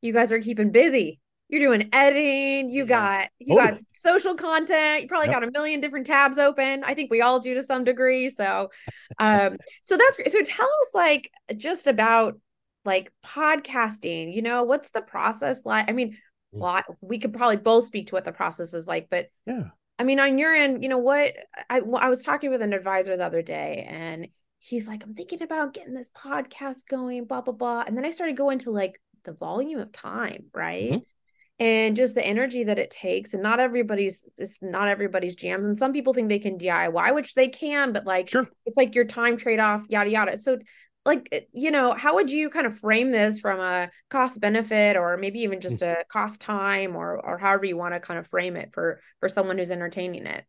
You 0.02 0.12
guys 0.12 0.31
are 0.31 0.41
keeping 0.41 0.70
busy. 0.73 1.20
You're 1.49 1.61
doing 1.61 1.88
editing. 1.93 2.70
You 2.70 2.85
Yeah. 2.85 2.87
got 3.20 3.29
you 3.38 3.56
got 3.56 3.81
social 3.94 4.35
content. 4.35 5.02
You 5.02 5.08
probably 5.08 5.29
Yep. 5.29 5.41
got 5.41 5.49
a 5.49 5.50
million 5.50 5.81
different 5.81 6.06
tabs 6.06 6.38
open. 6.38 6.85
I 6.85 6.94
think 6.94 7.11
we 7.11 7.23
all 7.23 7.41
do 7.41 7.55
to 7.55 7.62
some 7.62 7.82
degree. 7.85 8.29
So, 8.29 8.69
um, 9.19 9.56
so 9.85 9.97
that's 9.97 10.17
great. 10.17 10.31
So 10.31 10.43
tell 10.43 10.69
us 10.82 10.91
like 10.94 11.32
just 11.56 11.87
about 11.87 12.38
like 12.85 13.11
podcasting. 13.25 14.35
You 14.35 14.43
know, 14.43 14.64
what's 14.64 14.91
the 14.91 15.00
process 15.02 15.64
like? 15.64 15.88
I 15.88 15.93
mean. 15.93 16.19
Well, 16.52 16.70
I- 16.76 16.85
we 17.00 17.19
could 17.19 17.32
probably 17.32 17.56
both 17.56 17.87
speak 17.87 18.08
to 18.08 18.14
what 18.14 18.25
the 18.25 18.32
process 18.32 18.75
is 18.75 18.87
like, 18.88 19.08
but 19.11 19.29
yeah, 19.47 19.69
I 19.99 20.05
mean, 20.05 20.19
on 20.19 20.38
your 20.38 20.55
end, 20.55 20.82
you 20.82 20.88
know 20.88 20.99
what? 20.99 21.35
i 21.69 21.79
i 21.79 22.08
was 22.08 22.23
talking 22.25 22.50
with 22.50 22.62
an 22.62 22.73
advisor 22.73 23.17
the 23.17 23.26
other 23.26 23.43
day, 23.43 23.87
and 23.88 24.29
he's 24.58 24.88
like, 24.88 25.02
"I'm 25.05 25.14
thinking 25.14 25.43
about 25.43 25.75
getting 25.75 25.94
this 25.94 26.11
podcast 26.11 26.87
going, 26.88 27.25
blah 27.25 27.41
blah 27.43 27.55
blah." 27.55 27.85
And 27.87 27.97
then 27.97 28.05
I 28.05 28.11
started 28.11 28.37
going 28.37 28.58
to 28.61 28.70
like 28.70 29.00
the 29.25 29.32
volume 29.32 29.79
of 29.81 29.93
time, 29.93 30.47
right? 30.55 30.93
Mhm. 30.93 31.05
And 31.58 31.94
just 31.94 32.14
the 32.14 32.25
energy 32.26 32.64
that 32.64 32.79
it 32.79 32.91
takes, 32.91 33.35
and 33.35 33.43
not 33.43 33.61
everybody's 33.61 34.25
it's 34.38 34.62
not 34.62 34.88
everybody's 34.88 35.35
jams. 35.35 35.67
And 35.67 35.79
some 35.79 35.93
people 35.93 36.14
think 36.14 36.31
they 36.31 36.38
can 36.38 36.56
DIY, 36.56 37.12
which 37.14 37.35
they 37.35 37.49
can, 37.49 37.93
but 37.93 38.06
like 38.06 38.31
sure. 38.31 38.49
it's 38.64 38.79
like 38.79 38.94
your 38.94 39.05
time 39.05 39.37
trade 39.37 39.61
off, 39.61 39.82
yada 39.91 40.08
yada. 40.11 40.38
So, 40.38 40.58
like, 41.05 41.49
you 41.52 41.70
know, 41.70 41.93
how 41.93 42.17
would 42.17 42.31
you 42.31 42.50
kind 42.50 42.67
of 42.67 42.79
frame 42.79 43.11
this 43.11 43.41
from 43.41 43.58
a 43.58 43.91
cost 44.11 44.41
benefit, 44.41 44.97
or 44.97 45.17
maybe 45.17 45.41
even 45.41 45.61
just 45.61 45.82
a 45.82 46.05
cost 46.12 46.41
time, 46.41 46.94
or 46.94 47.25
or 47.25 47.38
however 47.38 47.64
you 47.64 47.76
want 47.76 47.94
to 47.94 48.00
kind 48.00 48.19
of 48.19 48.29
frame 48.29 48.56
it 48.56 48.70
for 48.73 49.00
for 49.20 49.29
someone 49.29 49.58
who's 49.58 49.70
entertaining 49.70 50.26
it? 50.26 50.44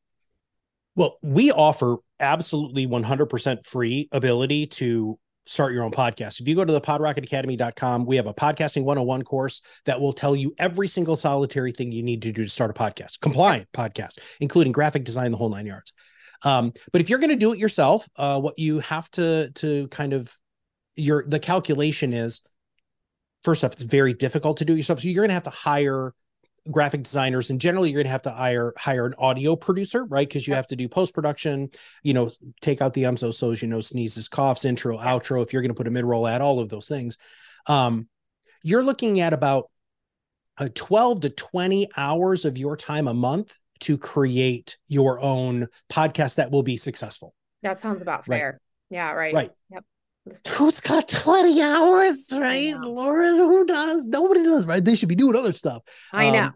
Well, 0.96 1.18
we 1.22 1.52
offer 1.52 1.98
absolutely 2.20 2.86
100% 2.86 3.66
free 3.66 4.10
ability 4.12 4.68
to 4.68 5.18
start 5.46 5.74
your 5.74 5.84
own 5.84 5.92
podcast. 5.92 6.42
If 6.42 6.48
you 6.48 6.56
go 6.56 6.66
to 6.66 6.74
the 6.74 6.82
podrocketacademy.com, 6.82 8.06
we 8.06 8.18
have 8.18 8.28
a 8.28 8.34
podcasting 8.34 8.84
101 8.84 9.24
course 9.24 9.62
that 9.86 10.00
will 10.00 10.14
tell 10.14 10.36
you 10.36 10.54
every 10.58 10.88
single 10.88 11.16
solitary 11.16 11.72
thing 11.72 11.92
you 11.92 12.04
need 12.04 12.22
to 12.24 12.32
do 12.32 12.44
to 12.44 12.50
start 12.50 12.72
a 12.72 12.74
podcast, 12.74 13.22
compliant 13.22 13.70
podcast, 13.74 14.20
including 14.42 14.74
graphic 14.74 15.06
design, 15.06 15.32
the 15.32 15.38
whole 15.38 15.50
nine 15.50 15.66
yards. 15.66 15.94
Um, 16.44 16.74
but 16.92 17.02
if 17.02 17.10
you're 17.10 17.20
going 17.20 17.30
to 17.30 17.36
do 17.36 17.54
it 17.54 17.60
yourself, 17.60 18.08
uh, 18.18 18.40
what 18.40 18.58
you 18.58 18.80
have 18.80 19.10
to 19.12 19.52
to 19.52 19.88
kind 19.90 20.14
of 20.14 20.36
your 20.96 21.24
the 21.28 21.40
calculation 21.40 22.14
is 22.14 22.42
first 23.44 23.64
off, 23.64 23.74
it's 23.74 23.82
very 23.82 24.14
difficult 24.14 24.58
to 24.58 24.66
do 24.66 24.74
it 24.74 24.78
yourself. 24.78 25.00
So 25.00 25.08
you're 25.08 25.22
going 25.22 25.30
to 25.30 25.34
have 25.34 25.44
to 25.44 25.50
hire 25.50 26.14
graphic 26.70 27.02
designers 27.02 27.50
and 27.50 27.60
generally 27.60 27.90
you're 27.90 27.98
going 27.98 28.06
to 28.06 28.12
have 28.12 28.22
to 28.22 28.30
hire 28.30 28.72
hire 28.78 29.08
an 29.08 29.16
audio 29.18 29.56
producer 29.56 30.06
right 30.06 30.28
because 30.28 30.48
you 30.48 30.54
have 30.54 30.68
to 30.68 30.76
do 30.76 30.88
post 30.88 31.12
production 31.12 31.68
you 32.04 32.14
know 32.14 32.30
take 32.62 32.84
out 32.84 32.94
the 32.94 33.04
ums 33.04 33.22
so's 33.36 33.64
you 33.64 33.68
know 33.68 33.82
sneezes 33.82 34.28
coughs 34.28 34.64
intro 34.64 34.96
outro 35.00 35.42
if 35.42 35.52
you're 35.52 35.64
going 35.64 35.72
to 35.72 35.76
put 35.76 35.88
a 35.88 35.92
mid-roll 35.92 36.28
ad 36.28 36.40
all 36.40 36.60
of 36.60 36.70
those 36.70 36.88
things 36.88 37.18
um 37.66 38.08
you're 38.62 38.84
looking 38.84 39.22
at 39.22 39.34
about 39.34 39.72
uh, 40.60 40.70
12 40.76 41.22
to 41.22 41.30
20 41.32 41.90
hours 41.98 42.46
of 42.46 42.60
your 42.60 42.78
time 42.78 43.08
a 43.08 43.14
month 43.14 43.58
to 43.80 43.98
create 43.98 44.78
your 44.88 45.20
own 45.20 45.68
podcast 45.92 46.36
that 46.36 46.52
will 46.52 46.62
be 46.62 46.78
successful 46.78 47.34
That 47.64 47.80
sounds 47.80 48.04
about 48.04 48.28
Right. 48.28 48.38
fair. 48.38 48.62
Yeah, 48.92 49.14
right. 49.14 49.34
right 49.34 49.52
Yep. 49.72 49.84
Who's 50.50 50.80
got 50.80 51.08
20 51.08 51.62
hours 51.62 52.32
right? 52.36 52.76
lauren 52.80 53.38
who 53.38 53.66
does? 53.66 54.08
Nobody 54.08 54.44
does 54.44 54.66
right? 54.66 54.84
They 54.84 54.96
should 54.96 55.10
be 55.10 55.16
doing 55.16 55.36
other 55.36 55.54
stuff. 55.54 55.84
I 56.12 56.30
know. 56.30 56.44
Um, 56.44 56.54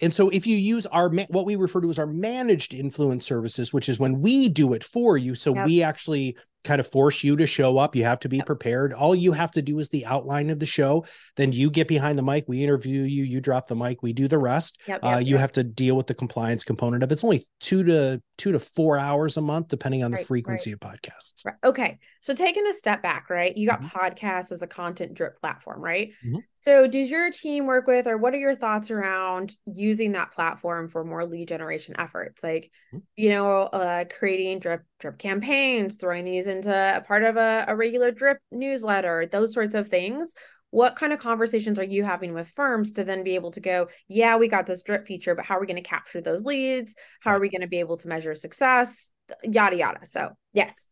and 0.00 0.14
so 0.14 0.28
if 0.28 0.46
you 0.46 0.56
use 0.56 0.86
our 0.86 1.10
what 1.10 1.44
we 1.46 1.56
refer 1.56 1.80
to 1.80 1.90
as 1.90 1.98
our 1.98 2.06
managed 2.06 2.74
influence 2.74 3.26
services, 3.26 3.72
which 3.72 3.88
is 3.88 3.98
when 3.98 4.20
we 4.20 4.48
do 4.48 4.72
it 4.74 4.84
for 4.84 5.16
you, 5.16 5.34
so 5.34 5.54
Yep. 5.54 5.66
we 5.66 5.82
actually 5.82 6.36
kind 6.64 6.80
of 6.80 6.86
force 6.86 7.22
you 7.24 7.36
to 7.36 7.46
show 7.46 7.78
up. 7.78 7.94
You 7.94 8.04
have 8.04 8.20
to 8.20 8.28
be 8.28 8.42
prepared. 8.42 8.92
All 8.92 9.14
you 9.14 9.32
have 9.32 9.50
to 9.52 9.62
do 9.62 9.78
is 9.78 9.88
the 9.88 10.04
outline 10.06 10.50
of 10.50 10.58
the 10.58 10.66
show. 10.66 11.04
Then 11.36 11.52
you 11.52 11.70
get 11.70 11.88
behind 11.88 12.18
the 12.18 12.22
mic. 12.22 12.44
We 12.48 12.62
interview 12.64 13.02
you. 13.02 13.24
You 13.24 13.40
drop 13.40 13.68
the 13.68 13.76
mic. 13.76 14.02
We 14.02 14.12
do 14.12 14.28
the 14.28 14.38
rest. 14.38 14.80
Yep, 14.86 15.00
Uh, 15.02 15.18
you 15.22 15.32
yep. 15.32 15.40
have 15.40 15.52
to 15.52 15.64
deal 15.64 15.96
with 15.96 16.06
the 16.08 16.14
compliance 16.14 16.64
component 16.64 17.02
of 17.02 17.10
it. 17.10 17.14
It's 17.14 17.24
only 17.24 17.46
two 17.60 17.84
to 17.84 18.22
two 18.36 18.52
to 18.52 18.60
four 18.60 18.98
hours 18.98 19.36
a 19.36 19.40
month, 19.40 19.68
depending 19.68 20.04
on 20.04 20.10
the 20.10 20.16
Right, 20.18 20.26
frequency 20.26 20.72
of 20.72 20.78
podcasts. 20.80 21.44
Right. 21.44 21.56
Okay. 21.64 21.98
So 22.20 22.34
taking 22.34 22.66
a 22.68 22.72
step 22.72 23.02
back, 23.02 23.30
right? 23.30 23.56
You 23.56 23.66
got 23.68 23.82
Mhm. 23.82 23.90
podcasts 23.90 24.52
as 24.52 24.62
a 24.62 24.66
content 24.66 25.14
drip 25.14 25.40
platform, 25.40 25.80
right? 25.80 26.10
Mhm. 26.24 26.42
So 26.60 26.86
does 26.88 27.08
your 27.08 27.30
team 27.30 27.66
work 27.66 27.86
with, 27.86 28.06
or 28.06 28.18
what 28.18 28.34
are 28.34 28.38
your 28.38 28.56
thoughts 28.56 28.90
around 28.90 29.54
using 29.66 30.12
that 30.12 30.32
platform 30.32 30.88
for 30.88 31.04
more 31.04 31.24
lead 31.24 31.48
generation 31.48 31.94
efforts? 31.98 32.42
Like, 32.42 32.70
Mhm. 32.92 33.02
you 33.16 33.30
know, 33.30 33.62
uh, 33.62 34.04
creating 34.18 34.58
drip 34.58 34.82
drip 34.98 35.18
campaigns, 35.18 35.96
throwing 35.96 36.24
these 36.24 36.46
into 36.46 36.70
a 36.70 37.00
part 37.02 37.22
of 37.22 37.36
a, 37.36 37.64
a 37.68 37.76
regular 37.76 38.10
drip 38.10 38.38
newsletter, 38.50 39.26
those 39.26 39.52
sorts 39.52 39.74
of 39.74 39.88
things. 39.88 40.34
What 40.70 40.96
kind 40.96 41.14
of 41.14 41.18
conversations 41.18 41.78
are 41.78 41.84
you 41.84 42.04
having 42.04 42.34
with 42.34 42.48
firms 42.50 42.92
to 42.92 43.04
then 43.04 43.24
be 43.24 43.36
able 43.36 43.52
to 43.52 43.60
go, 43.60 43.88
yeah, 44.06 44.36
we 44.36 44.48
got 44.48 44.66
this 44.66 44.82
drip 44.82 45.06
feature, 45.06 45.34
but 45.34 45.46
how 45.46 45.56
are 45.56 45.60
we 45.60 45.66
going 45.66 45.82
to 45.82 45.88
capture 45.88 46.20
those 46.20 46.44
leads? 46.44 46.94
How 47.20 47.30
are 47.30 47.40
we 47.40 47.48
going 47.48 47.62
to 47.62 47.68
be 47.68 47.80
able 47.80 47.96
to 47.98 48.08
measure 48.08 48.34
success? 48.34 49.10
Yada 49.42 49.76
yada. 49.76 50.04
So 50.04 50.30
yes. 50.52 50.88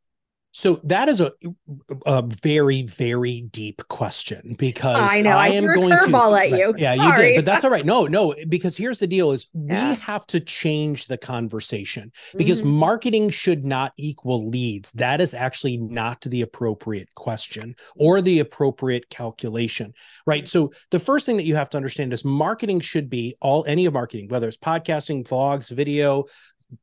So 0.57 0.81
that 0.85 1.11
is 1.11 1.21
a 1.21 1.33
a 2.07 2.23
very 2.23 2.85
very 2.85 3.43
deep 3.51 3.87
question 3.89 4.57
because 4.59 5.11
I 5.15 5.21
know, 5.21 5.33
I 5.37 5.49
am 5.49 5.71
going 5.71 5.91
to 5.91 5.97
curveball 5.97 6.41
at 6.41 6.49
you. 6.49 6.75
Yeah, 6.79 6.95
you 6.95 7.15
did, 7.15 7.37
but 7.37 7.45
that's 7.45 7.63
all 7.63 7.71
right. 7.71 7.85
No, 7.85 8.07
no, 8.07 8.35
because 8.49 8.75
here's 8.75 8.99
the 8.99 9.07
deal: 9.07 9.33
is 9.33 9.49
Yeah. 9.53 9.91
we 9.91 9.97
have 9.97 10.27
to 10.29 10.41
change 10.41 11.09
the 11.09 11.19
conversation 11.19 12.11
because 12.39 12.63
Mhm. 12.63 12.71
marketing 12.71 13.29
should 13.29 13.67
not 13.67 13.93
equal 13.99 14.49
leads. 14.49 14.93
That 14.93 15.21
is 15.21 15.35
actually 15.35 15.77
not 15.77 16.23
the 16.23 16.41
appropriate 16.41 17.15
question 17.15 17.75
or 17.95 18.23
the 18.23 18.39
appropriate 18.39 19.11
calculation, 19.11 19.93
right? 20.27 20.49
So 20.49 20.73
the 20.91 20.99
first 20.99 21.27
thing 21.27 21.37
that 21.37 21.45
you 21.45 21.57
have 21.57 21.69
to 21.71 21.77
understand 21.77 22.15
is 22.15 22.25
marketing 22.25 22.81
should 22.81 23.11
be 23.11 23.37
all 23.43 23.67
any 23.69 23.85
of 23.85 23.93
marketing, 23.93 24.29
whether 24.29 24.49
it's 24.49 24.57
podcasting, 24.57 25.29
vlogs, 25.29 25.71
video, 25.71 26.25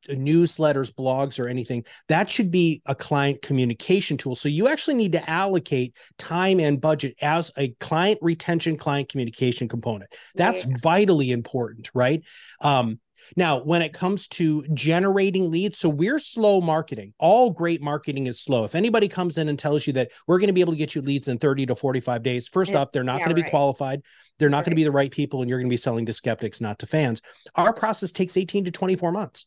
newsletters, 0.09 0.93
blogs, 0.93 1.39
or 1.39 1.47
anything. 1.47 1.85
That 2.07 2.29
should 2.29 2.51
be 2.51 2.81
a 2.85 2.95
client 2.95 3.41
communication 3.41 4.17
tool. 4.17 4.35
So 4.35 4.49
you 4.49 4.67
actually 4.67 4.95
need 4.95 5.13
to 5.13 5.29
allocate 5.29 5.95
time 6.17 6.59
and 6.59 6.79
budget 6.79 7.15
as 7.21 7.51
a 7.57 7.69
client 7.79 8.19
retention, 8.21 8.77
client 8.77 9.09
communication 9.09 9.67
component. 9.67 10.13
That's 10.35 10.65
yeah. 10.65 10.75
vitally 10.81 11.31
important, 11.31 11.89
right? 11.93 12.23
Um, 12.61 12.99
now, 13.35 13.59
when 13.63 13.81
it 13.81 13.93
comes 13.93 14.27
to 14.29 14.63
generating 14.73 15.49
leads, 15.49 15.77
so 15.77 15.89
we're 15.89 16.19
slow 16.19 16.61
marketing. 16.61 17.13
All 17.19 17.49
great 17.49 17.81
marketing 17.81 18.27
is 18.27 18.39
slow. 18.39 18.63
If 18.63 18.75
anybody 18.75 19.07
comes 19.07 19.37
in 19.37 19.49
and 19.49 19.57
tells 19.57 19.87
you 19.87 19.93
that 19.93 20.11
we're 20.27 20.39
going 20.39 20.47
to 20.47 20.53
be 20.53 20.61
able 20.61 20.73
to 20.73 20.77
get 20.77 20.93
you 20.93 21.01
leads 21.01 21.27
in 21.27 21.37
30 21.37 21.67
to 21.67 21.75
45 21.75 22.21
days, 22.23 22.47
first 22.47 22.71
it's, 22.71 22.77
off, 22.77 22.91
they're 22.91 23.03
not 23.03 23.19
yeah, 23.19 23.25
going 23.25 23.35
to 23.35 23.43
be 23.43 23.49
qualified. 23.49 24.01
They're 24.39 24.49
not 24.49 24.57
right. 24.57 24.65
going 24.65 24.71
to 24.71 24.75
be 24.75 24.83
the 24.83 24.91
right 24.91 25.11
people, 25.11 25.41
and 25.41 25.49
you're 25.49 25.59
going 25.59 25.69
to 25.69 25.73
be 25.73 25.77
selling 25.77 26.05
to 26.05 26.13
skeptics, 26.13 26.61
not 26.61 26.79
to 26.79 26.87
fans. 26.87 27.21
Our 27.55 27.73
process 27.73 28.11
takes 28.11 28.37
18 28.37 28.65
to 28.65 28.71
24 28.71 29.11
months. 29.11 29.45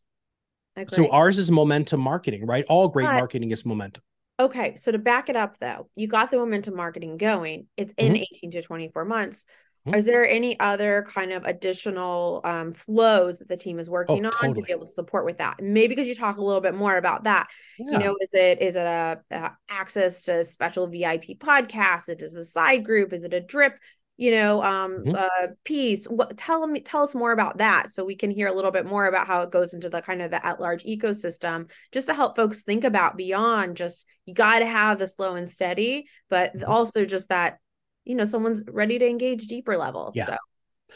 So 0.90 1.10
ours 1.10 1.38
is 1.38 1.50
momentum 1.50 2.00
marketing, 2.00 2.46
right? 2.46 2.64
All 2.68 2.88
great 2.88 3.06
but, 3.06 3.14
marketing 3.14 3.50
is 3.50 3.64
momentum. 3.64 4.02
Okay. 4.38 4.76
So 4.76 4.92
to 4.92 4.98
back 4.98 5.28
it 5.28 5.36
up 5.36 5.58
though, 5.58 5.88
you 5.94 6.06
got 6.08 6.30
the 6.30 6.36
momentum 6.36 6.76
marketing 6.76 7.16
going. 7.16 7.66
It's 7.76 7.94
in 7.96 8.12
mm-hmm. 8.12 8.34
18 8.34 8.50
to 8.52 8.62
24 8.62 9.04
months. 9.04 9.46
Mm-hmm. 9.86 9.98
Is 9.98 10.04
there 10.04 10.28
any 10.28 10.58
other 10.58 11.06
kind 11.08 11.32
of 11.32 11.44
additional 11.44 12.40
um, 12.44 12.72
flows 12.72 13.38
that 13.38 13.48
the 13.48 13.56
team 13.56 13.78
is 13.78 13.88
working 13.88 14.24
oh, 14.24 14.28
on 14.28 14.32
totally. 14.32 14.62
to 14.62 14.66
be 14.66 14.72
able 14.72 14.86
to 14.86 14.92
support 14.92 15.24
with 15.24 15.38
that? 15.38 15.56
maybe 15.62 15.94
because 15.94 16.08
you 16.08 16.14
talk 16.14 16.38
a 16.38 16.42
little 16.42 16.60
bit 16.60 16.74
more 16.74 16.96
about 16.96 17.24
that. 17.24 17.46
Yeah. 17.78 17.92
You 17.92 17.98
know, 18.04 18.16
is 18.20 18.30
it 18.34 18.60
is 18.60 18.76
it 18.76 18.80
a, 18.80 19.20
a, 19.30 19.52
access 19.70 20.22
to 20.22 20.44
special 20.44 20.88
VIP 20.88 21.38
podcasts? 21.38 22.08
Is 22.08 22.34
it 22.34 22.40
a 22.40 22.44
side 22.44 22.84
group? 22.84 23.12
Is 23.12 23.24
it 23.24 23.32
a 23.32 23.40
drip? 23.40 23.74
You 24.16 24.30
know, 24.30 24.62
um, 24.62 25.04
mm-hmm. 25.04 25.14
uh, 25.14 25.48
piece. 25.64 26.06
What 26.06 26.36
tell 26.36 26.66
me 26.66 26.80
tell 26.80 27.02
us 27.02 27.14
more 27.14 27.32
about 27.32 27.58
that 27.58 27.92
so 27.92 28.04
we 28.04 28.16
can 28.16 28.30
hear 28.30 28.48
a 28.48 28.52
little 28.52 28.70
bit 28.70 28.86
more 28.86 29.06
about 29.06 29.26
how 29.26 29.42
it 29.42 29.50
goes 29.50 29.74
into 29.74 29.90
the 29.90 30.00
kind 30.00 30.22
of 30.22 30.30
the 30.30 30.44
at 30.44 30.60
large 30.60 30.84
ecosystem, 30.84 31.68
just 31.92 32.06
to 32.06 32.14
help 32.14 32.36
folks 32.36 32.62
think 32.62 32.84
about 32.84 33.16
beyond 33.16 33.76
just 33.76 34.06
you 34.24 34.34
got 34.34 34.60
to 34.60 34.66
have 34.66 34.98
the 34.98 35.06
slow 35.06 35.34
and 35.34 35.50
steady, 35.50 36.06
but 36.30 36.54
mm-hmm. 36.54 36.70
also 36.70 37.04
just 37.04 37.28
that 37.28 37.58
you 38.06 38.14
know 38.14 38.24
someone's 38.24 38.62
ready 38.68 38.98
to 38.98 39.06
engage 39.06 39.46
deeper 39.48 39.76
level 39.76 40.12
yeah. 40.14 40.26
so 40.26 40.36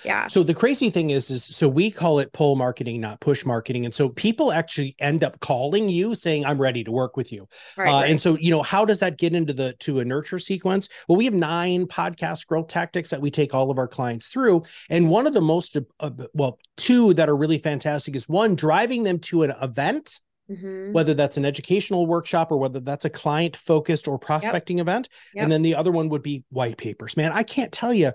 yeah 0.05 0.27
so 0.27 0.43
the 0.43 0.55
crazy 0.55 0.91
thing 0.91 1.11
is 1.11 1.31
is 1.31 1.45
so 1.45 1.69
we 1.69 1.91
call 1.91 2.19
it 2.19 2.33
pull 2.33 2.57
marketing 2.57 3.01
not 3.01 3.21
push 3.21 3.45
marketing 3.45 3.85
and 3.85 3.95
so 3.95 4.09
people 4.09 4.53
actually 4.53 4.95
end 4.99 5.23
up 5.25 5.39
calling 5.41 5.89
you 5.89 6.15
saying 6.15 6.45
i'm 6.45 6.61
ready 6.61 6.83
to 6.83 6.91
work 6.91 7.17
with 7.17 7.33
you 7.33 7.47
right, 7.77 7.89
uh, 7.89 8.01
right. 8.01 8.11
and 8.11 8.21
so 8.21 8.37
you 8.39 8.51
know 8.51 8.63
how 8.63 8.85
does 8.85 8.99
that 8.99 9.19
get 9.19 9.35
into 9.35 9.53
the 9.53 9.73
to 9.75 10.01
a 10.01 10.05
nurture 10.05 10.39
sequence 10.39 10.89
well 11.09 11.17
we 11.17 11.25
have 11.25 11.35
nine 11.35 11.87
podcast 11.87 12.47
growth 12.47 12.69
tactics 12.69 13.11
that 13.11 13.21
we 13.21 13.31
take 13.31 13.55
all 13.55 13.71
of 13.71 13.79
our 13.79 13.89
clients 13.89 14.29
through 14.29 14.63
and 14.89 15.09
one 15.09 15.27
of 15.27 15.33
the 15.33 15.41
most 15.41 15.77
uh, 16.01 16.11
well 16.35 16.59
two 16.77 17.13
that 17.15 17.29
are 17.29 17.37
really 17.37 17.59
fantastic 17.59 18.17
is 18.17 18.29
one 18.29 18.55
driving 18.55 19.03
them 19.03 19.19
to 19.19 19.43
an 19.43 19.53
event 19.63 20.21
Mm-hmm. 20.51 20.91
whether 20.91 21.15
that's 21.15 21.37
an 21.37 21.45
educational 21.45 22.09
workshop 22.09 22.51
or 22.51 22.57
whether 22.57 22.81
that's 22.81 23.05
a 23.05 23.11
client 23.11 23.55
focused 23.55 24.09
or 24.09 24.19
prospecting 24.19 24.79
yep. 24.79 24.85
event. 24.85 25.09
Yep. 25.33 25.45
And 25.45 25.53
then 25.53 25.63
the 25.63 25.77
other 25.77 25.93
one 25.93 26.09
would 26.09 26.25
be 26.25 26.43
white 26.51 26.77
papers. 26.77 27.17
Man, 27.17 27.31
I 27.31 27.45
can't 27.45 27.71
tell 27.71 27.95
you 27.95 28.11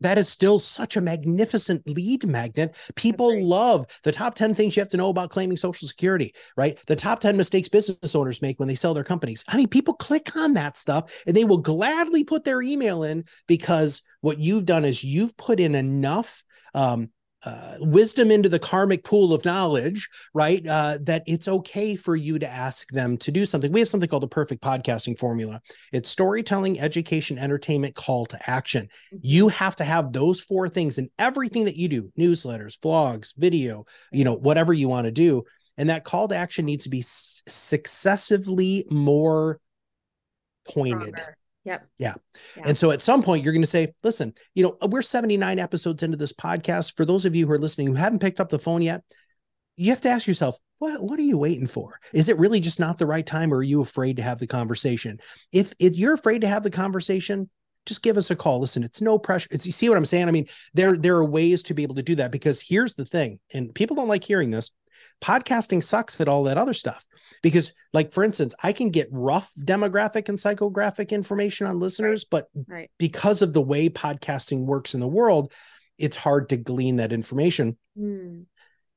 that 0.00 0.18
is 0.18 0.28
still 0.28 0.58
such 0.58 0.96
a 0.96 1.00
magnificent 1.00 1.86
lead 1.86 2.26
magnet. 2.26 2.76
People 2.94 3.42
love 3.44 3.86
the 4.02 4.12
top 4.12 4.34
10 4.34 4.54
things 4.54 4.76
you 4.76 4.80
have 4.80 4.88
to 4.90 4.96
know 4.96 5.08
about 5.08 5.30
claiming 5.30 5.56
Social 5.56 5.86
Security, 5.86 6.34
right? 6.56 6.78
The 6.86 6.96
top 6.96 7.20
10 7.20 7.36
mistakes 7.36 7.68
business 7.68 8.14
owners 8.14 8.42
make 8.42 8.58
when 8.58 8.68
they 8.68 8.74
sell 8.74 8.94
their 8.94 9.04
companies. 9.04 9.44
I 9.48 9.56
mean, 9.56 9.68
people 9.68 9.94
click 9.94 10.36
on 10.36 10.54
that 10.54 10.76
stuff 10.76 11.22
and 11.26 11.36
they 11.36 11.44
will 11.44 11.58
gladly 11.58 12.24
put 12.24 12.44
their 12.44 12.62
email 12.62 13.02
in 13.02 13.24
because 13.46 14.02
what 14.20 14.38
you've 14.38 14.66
done 14.66 14.84
is 14.84 15.04
you've 15.04 15.36
put 15.36 15.60
in 15.60 15.74
enough 15.74 16.44
um, 16.74 17.10
uh, 17.44 17.74
wisdom 17.80 18.30
into 18.30 18.48
the 18.48 18.58
karmic 18.58 19.04
pool 19.04 19.32
of 19.32 19.44
knowledge, 19.44 20.08
right? 20.34 20.66
Uh, 20.66 20.98
that 21.02 21.22
it's 21.26 21.48
okay 21.48 21.96
for 21.96 22.16
you 22.16 22.38
to 22.38 22.48
ask 22.48 22.90
them 22.90 23.16
to 23.18 23.30
do 23.30 23.46
something. 23.46 23.72
We 23.72 23.80
have 23.80 23.88
something 23.88 24.08
called 24.08 24.22
the 24.22 24.28
perfect 24.28 24.62
podcasting 24.62 25.18
formula. 25.18 25.60
It's 25.92 26.10
storytelling, 26.10 26.80
education, 26.80 27.38
entertainment, 27.38 27.94
call 27.94 28.26
to 28.26 28.50
action. 28.50 28.88
You 29.22 29.46
mm-hmm. 29.46 29.56
have 29.56 29.76
to 29.76 29.84
have 29.84 30.12
those 30.12 30.40
four 30.40 30.68
things 30.68 30.98
in 30.98 31.08
everything 31.18 31.64
that 31.64 31.76
you 31.76 31.88
do 31.88 32.12
newsletters, 32.18 32.78
vlogs, 32.78 33.34
video, 33.36 33.84
you 34.12 34.24
know, 34.24 34.34
whatever 34.34 34.72
you 34.72 34.88
want 34.88 35.06
to 35.06 35.12
do. 35.12 35.44
And 35.76 35.88
that 35.88 36.04
call 36.04 36.28
to 36.28 36.36
action 36.36 36.66
needs 36.66 36.84
to 36.84 36.90
be 36.90 37.00
s- 37.00 37.42
successively 37.48 38.84
more 38.90 39.60
pointed. 40.68 41.16
Stronger. 41.16 41.36
Yep. 41.64 41.86
Yeah. 41.98 42.14
yeah. 42.56 42.62
And 42.66 42.78
so 42.78 42.90
at 42.90 43.02
some 43.02 43.22
point, 43.22 43.44
you're 43.44 43.52
going 43.52 43.62
to 43.62 43.68
say, 43.68 43.94
listen, 44.02 44.34
you 44.54 44.62
know, 44.62 44.76
we're 44.88 45.02
79 45.02 45.58
episodes 45.58 46.02
into 46.02 46.16
this 46.16 46.32
podcast. 46.32 46.96
For 46.96 47.04
those 47.04 47.26
of 47.26 47.34
you 47.34 47.46
who 47.46 47.52
are 47.52 47.58
listening 47.58 47.88
who 47.88 47.94
haven't 47.94 48.20
picked 48.20 48.40
up 48.40 48.48
the 48.48 48.58
phone 48.58 48.82
yet, 48.82 49.02
you 49.76 49.90
have 49.90 50.00
to 50.02 50.08
ask 50.08 50.26
yourself, 50.26 50.58
what, 50.78 51.02
what 51.02 51.18
are 51.18 51.24
you 51.24 51.36
waiting 51.36 51.66
for? 51.66 51.98
Is 52.12 52.28
it 52.28 52.38
really 52.38 52.60
just 52.60 52.80
not 52.80 52.98
the 52.98 53.06
right 53.06 53.26
time 53.26 53.52
or 53.52 53.58
are 53.58 53.62
you 53.62 53.80
afraid 53.80 54.16
to 54.16 54.22
have 54.22 54.38
the 54.38 54.46
conversation? 54.46 55.20
If, 55.52 55.72
if 55.78 55.96
you're 55.96 56.14
afraid 56.14 56.40
to 56.40 56.48
have 56.48 56.62
the 56.62 56.70
conversation, 56.70 57.50
just 57.86 58.02
give 58.02 58.16
us 58.16 58.30
a 58.30 58.36
call. 58.36 58.60
Listen, 58.60 58.82
it's 58.82 59.00
no 59.00 59.18
pressure. 59.18 59.48
It's 59.50 59.66
you 59.66 59.72
see 59.72 59.88
what 59.88 59.98
I'm 59.98 60.04
saying? 60.04 60.28
I 60.28 60.32
mean, 60.32 60.46
there 60.74 60.96
there 60.96 61.16
are 61.16 61.24
ways 61.24 61.62
to 61.64 61.74
be 61.74 61.82
able 61.82 61.94
to 61.94 62.02
do 62.02 62.14
that 62.16 62.30
because 62.30 62.60
here's 62.60 62.94
the 62.94 63.06
thing, 63.06 63.40
and 63.52 63.74
people 63.74 63.96
don't 63.96 64.06
like 64.06 64.22
hearing 64.22 64.50
this 64.50 64.70
podcasting 65.20 65.82
sucks 65.82 66.20
at 66.20 66.28
all 66.28 66.44
that 66.44 66.58
other 66.58 66.74
stuff 66.74 67.06
because 67.42 67.72
like 67.92 68.12
for 68.12 68.24
instance 68.24 68.54
i 68.62 68.72
can 68.72 68.90
get 68.90 69.08
rough 69.10 69.52
demographic 69.60 70.28
and 70.28 70.38
psychographic 70.38 71.10
information 71.10 71.66
on 71.66 71.78
listeners 71.78 72.24
but 72.24 72.48
right. 72.66 72.90
because 72.98 73.42
of 73.42 73.52
the 73.52 73.62
way 73.62 73.88
podcasting 73.88 74.60
works 74.60 74.94
in 74.94 75.00
the 75.00 75.08
world 75.08 75.52
it's 75.98 76.16
hard 76.16 76.48
to 76.48 76.56
glean 76.56 76.96
that 76.96 77.12
information 77.12 77.76
mm. 77.98 78.44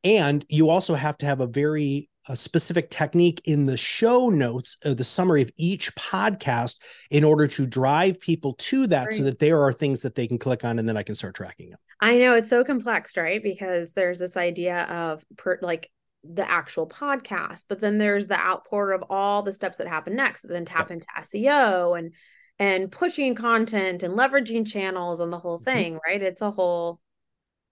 and 0.04 0.46
you 0.50 0.70
also 0.70 0.94
have 0.94 1.18
to 1.18 1.26
have 1.26 1.42
a 1.42 1.48
very 1.48 2.10
a 2.30 2.36
specific 2.36 2.90
technique 2.90 3.42
in 3.46 3.66
the 3.66 3.78
show 3.78 4.30
notes 4.30 4.78
of 4.84 4.98
the 4.98 5.04
summary 5.04 5.42
of 5.42 5.52
each 5.58 5.94
podcast 5.96 6.80
in 7.12 7.24
order 7.24 7.48
to 7.48 7.66
drive 7.66 8.20
people 8.20 8.54
to 8.54 8.88
that 8.88 9.06
right. 9.06 9.14
so 9.14 9.24
that 9.24 9.40
there 9.40 9.62
are 9.62 9.74
things 9.74 10.02
that 10.02 10.16
they 10.16 10.28
can 10.28 10.38
click 10.38 10.64
on 10.64 10.80
and 10.80 10.88
then 10.88 10.98
I 10.98 11.04
can 11.04 11.16
start 11.16 11.36
tracking 11.36 11.70
them. 11.70 11.80
I 12.00 12.18
know 12.18 12.34
it's 12.34 12.50
so 12.50 12.64
complex, 12.64 13.16
right? 13.18 13.42
Because 13.42 13.94
there's 13.94 14.20
this 14.20 14.38
idea 14.38 14.84
of 14.84 15.24
per, 15.38 15.60
like 15.62 15.90
the 16.24 16.50
actual 16.50 16.88
podcast 16.88 17.66
but 17.68 17.82
then 17.82 17.98
there's 17.98 18.28
the 18.28 18.40
outpour 18.40 18.92
of 18.92 19.04
all 19.10 19.44
the 19.44 19.52
steps 19.52 19.78
that 19.78 19.88
happen 19.88 20.16
next 20.16 20.48
then 20.48 20.64
tap 20.64 20.90
into 20.90 21.06
seo 21.20 22.00
and 22.00 22.14
and 22.60 22.92
pushing 22.92 23.36
content 23.36 24.04
and 24.04 24.14
leveraging 24.14 24.66
channels 24.66 25.20
and 25.20 25.34
the 25.34 25.40
whole 25.40 25.58
mm-hmm. 25.58 25.66
thing 25.66 25.94
mm-hmm. 25.96 26.10
right 26.10 26.22
it's 26.22 26.42
a 26.42 26.50
whole 26.50 27.00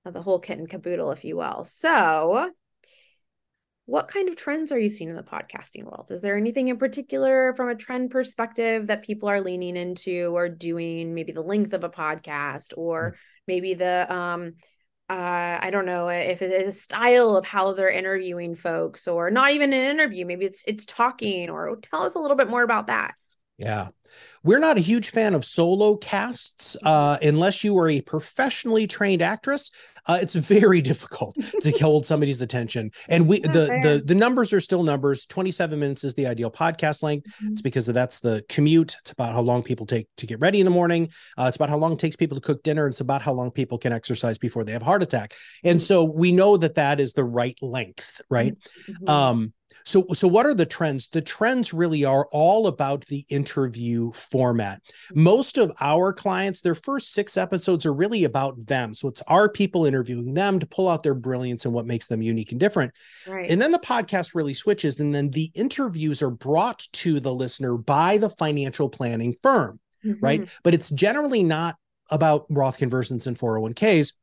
the 0.03 0.21
whole 0.21 0.39
kit 0.39 0.57
and 0.57 0.69
caboodle 0.69 1.11
if 1.11 1.23
you 1.23 1.37
will 1.37 1.63
so 1.63 2.51
what 3.91 4.07
kind 4.07 4.29
of 4.29 4.37
trends 4.37 4.71
are 4.71 4.79
you 4.79 4.87
seeing 4.87 5.09
in 5.09 5.17
the 5.17 5.21
podcasting 5.21 5.83
world 5.83 6.09
is 6.11 6.21
there 6.21 6.37
anything 6.37 6.69
in 6.69 6.77
particular 6.77 7.53
from 7.57 7.67
a 7.67 7.75
trend 7.75 8.09
perspective 8.09 8.87
that 8.87 9.03
people 9.03 9.27
are 9.27 9.41
leaning 9.41 9.75
into 9.75 10.33
or 10.33 10.47
doing 10.47 11.13
maybe 11.13 11.33
the 11.33 11.41
length 11.41 11.73
of 11.73 11.83
a 11.83 11.89
podcast 11.89 12.71
or 12.77 13.09
mm-hmm. 13.09 13.15
maybe 13.47 13.73
the 13.73 14.11
um 14.13 14.53
uh, 15.09 15.59
I 15.61 15.71
don't 15.71 15.85
know 15.85 16.07
if 16.07 16.41
it 16.41 16.53
is 16.53 16.73
a 16.73 16.79
style 16.79 17.35
of 17.35 17.45
how 17.45 17.73
they're 17.73 17.89
interviewing 17.89 18.55
folks, 18.55 19.09
or 19.09 19.29
not 19.29 19.51
even 19.51 19.73
an 19.73 19.91
interview. 19.91 20.25
Maybe 20.25 20.45
it's 20.45 20.63
it's 20.65 20.85
talking, 20.85 21.49
or 21.49 21.75
tell 21.81 22.03
us 22.03 22.15
a 22.15 22.19
little 22.19 22.37
bit 22.37 22.49
more 22.49 22.63
about 22.63 22.87
that. 22.87 23.15
Yeah, 23.57 23.89
we're 24.43 24.59
not 24.59 24.77
a 24.77 24.81
huge 24.81 25.09
fan 25.09 25.33
of 25.35 25.45
solo 25.45 25.95
casts 25.95 26.75
mm-hmm. 26.77 26.87
uh, 26.87 27.17
unless 27.21 27.63
you 27.63 27.77
are 27.77 27.89
a 27.89 28.01
professionally 28.01 28.87
trained 28.87 29.21
actress. 29.21 29.71
Uh, 30.07 30.17
it's 30.21 30.35
very 30.51 30.81
difficult 30.81 31.35
to 31.61 31.71
hold 31.81 32.05
somebody's 32.05 32.41
attention, 32.41 32.91
and 33.09 33.27
we 33.27 33.39
the 33.39 33.79
the 33.83 34.01
the 34.03 34.15
numbers 34.15 34.51
are 34.51 34.59
still 34.59 34.83
numbers. 34.83 35.25
Twenty 35.25 35.51
seven 35.51 35.79
minutes 35.79 36.03
is 36.03 36.13
the 36.15 36.25
ideal 36.27 36.51
podcast 36.51 37.03
length. 37.03 37.27
Mm-hmm. 37.27 37.51
It's 37.51 37.61
because 37.61 37.87
of 37.87 37.93
that's 37.93 38.19
the 38.19 38.43
commute. 38.49 38.95
It's 39.01 39.11
about 39.11 39.33
how 39.33 39.41
long 39.41 39.61
people 39.61 39.85
take 39.85 40.07
to 40.17 40.25
get 40.25 40.39
ready 40.39 40.59
in 40.59 40.65
the 40.65 40.71
morning. 40.71 41.09
Uh, 41.37 41.45
it's 41.47 41.57
about 41.57 41.69
how 41.69 41.77
long 41.77 41.93
it 41.93 41.99
takes 41.99 42.15
people 42.15 42.35
to 42.35 42.41
cook 42.41 42.63
dinner. 42.63 42.87
It's 42.87 43.01
about 43.01 43.21
how 43.21 43.33
long 43.33 43.51
people 43.51 43.77
can 43.77 43.93
exercise 43.93 44.37
before 44.37 44.63
they 44.63 44.71
have 44.71 44.81
heart 44.81 45.03
attack. 45.03 45.33
And 45.63 45.79
mm-hmm. 45.79 45.85
so 45.85 46.03
we 46.03 46.31
know 46.31 46.57
that 46.57 46.75
that 46.75 46.99
is 46.99 47.13
the 47.13 47.23
right 47.23 47.57
length, 47.61 48.21
right? 48.29 48.55
Mm-hmm. 48.87 49.09
Um, 49.09 49.53
so, 49.85 50.05
so 50.13 50.27
what 50.27 50.45
are 50.45 50.53
the 50.53 50.65
trends? 50.65 51.09
The 51.09 51.21
trends 51.21 51.73
really 51.73 52.05
are 52.05 52.27
all 52.31 52.67
about 52.67 53.05
the 53.05 53.25
interview 53.29 54.11
format. 54.11 54.81
Most 55.13 55.57
of 55.57 55.71
our 55.79 56.13
clients, 56.13 56.61
their 56.61 56.75
first 56.75 57.13
six 57.13 57.37
episodes 57.37 57.85
are 57.85 57.93
really 57.93 58.23
about 58.23 58.65
them. 58.67 58.93
So 58.93 59.07
it's 59.07 59.21
our 59.27 59.49
people 59.49 59.85
interviewing 59.85 60.33
them 60.33 60.59
to 60.59 60.65
pull 60.65 60.87
out 60.87 61.03
their 61.03 61.15
brilliance 61.15 61.65
and 61.65 61.73
what 61.73 61.85
makes 61.85 62.07
them 62.07 62.21
unique 62.21 62.51
and 62.51 62.59
different. 62.59 62.93
Right. 63.27 63.49
And 63.49 63.61
then 63.61 63.71
the 63.71 63.79
podcast 63.79 64.35
really 64.35 64.53
switches, 64.53 64.99
and 64.99 65.13
then 65.13 65.29
the 65.29 65.51
interviews 65.53 66.21
are 66.21 66.29
brought 66.29 66.87
to 66.93 67.19
the 67.19 67.33
listener 67.33 67.77
by 67.77 68.17
the 68.17 68.29
financial 68.29 68.89
planning 68.89 69.35
firm, 69.41 69.79
mm-hmm. 70.05 70.23
right? 70.23 70.49
But 70.63 70.73
it's 70.73 70.89
generally 70.89 71.43
not 71.43 71.75
about 72.09 72.45
Roth 72.49 72.77
conversions 72.77 73.25
and 73.25 73.37
401ks. 73.37 74.13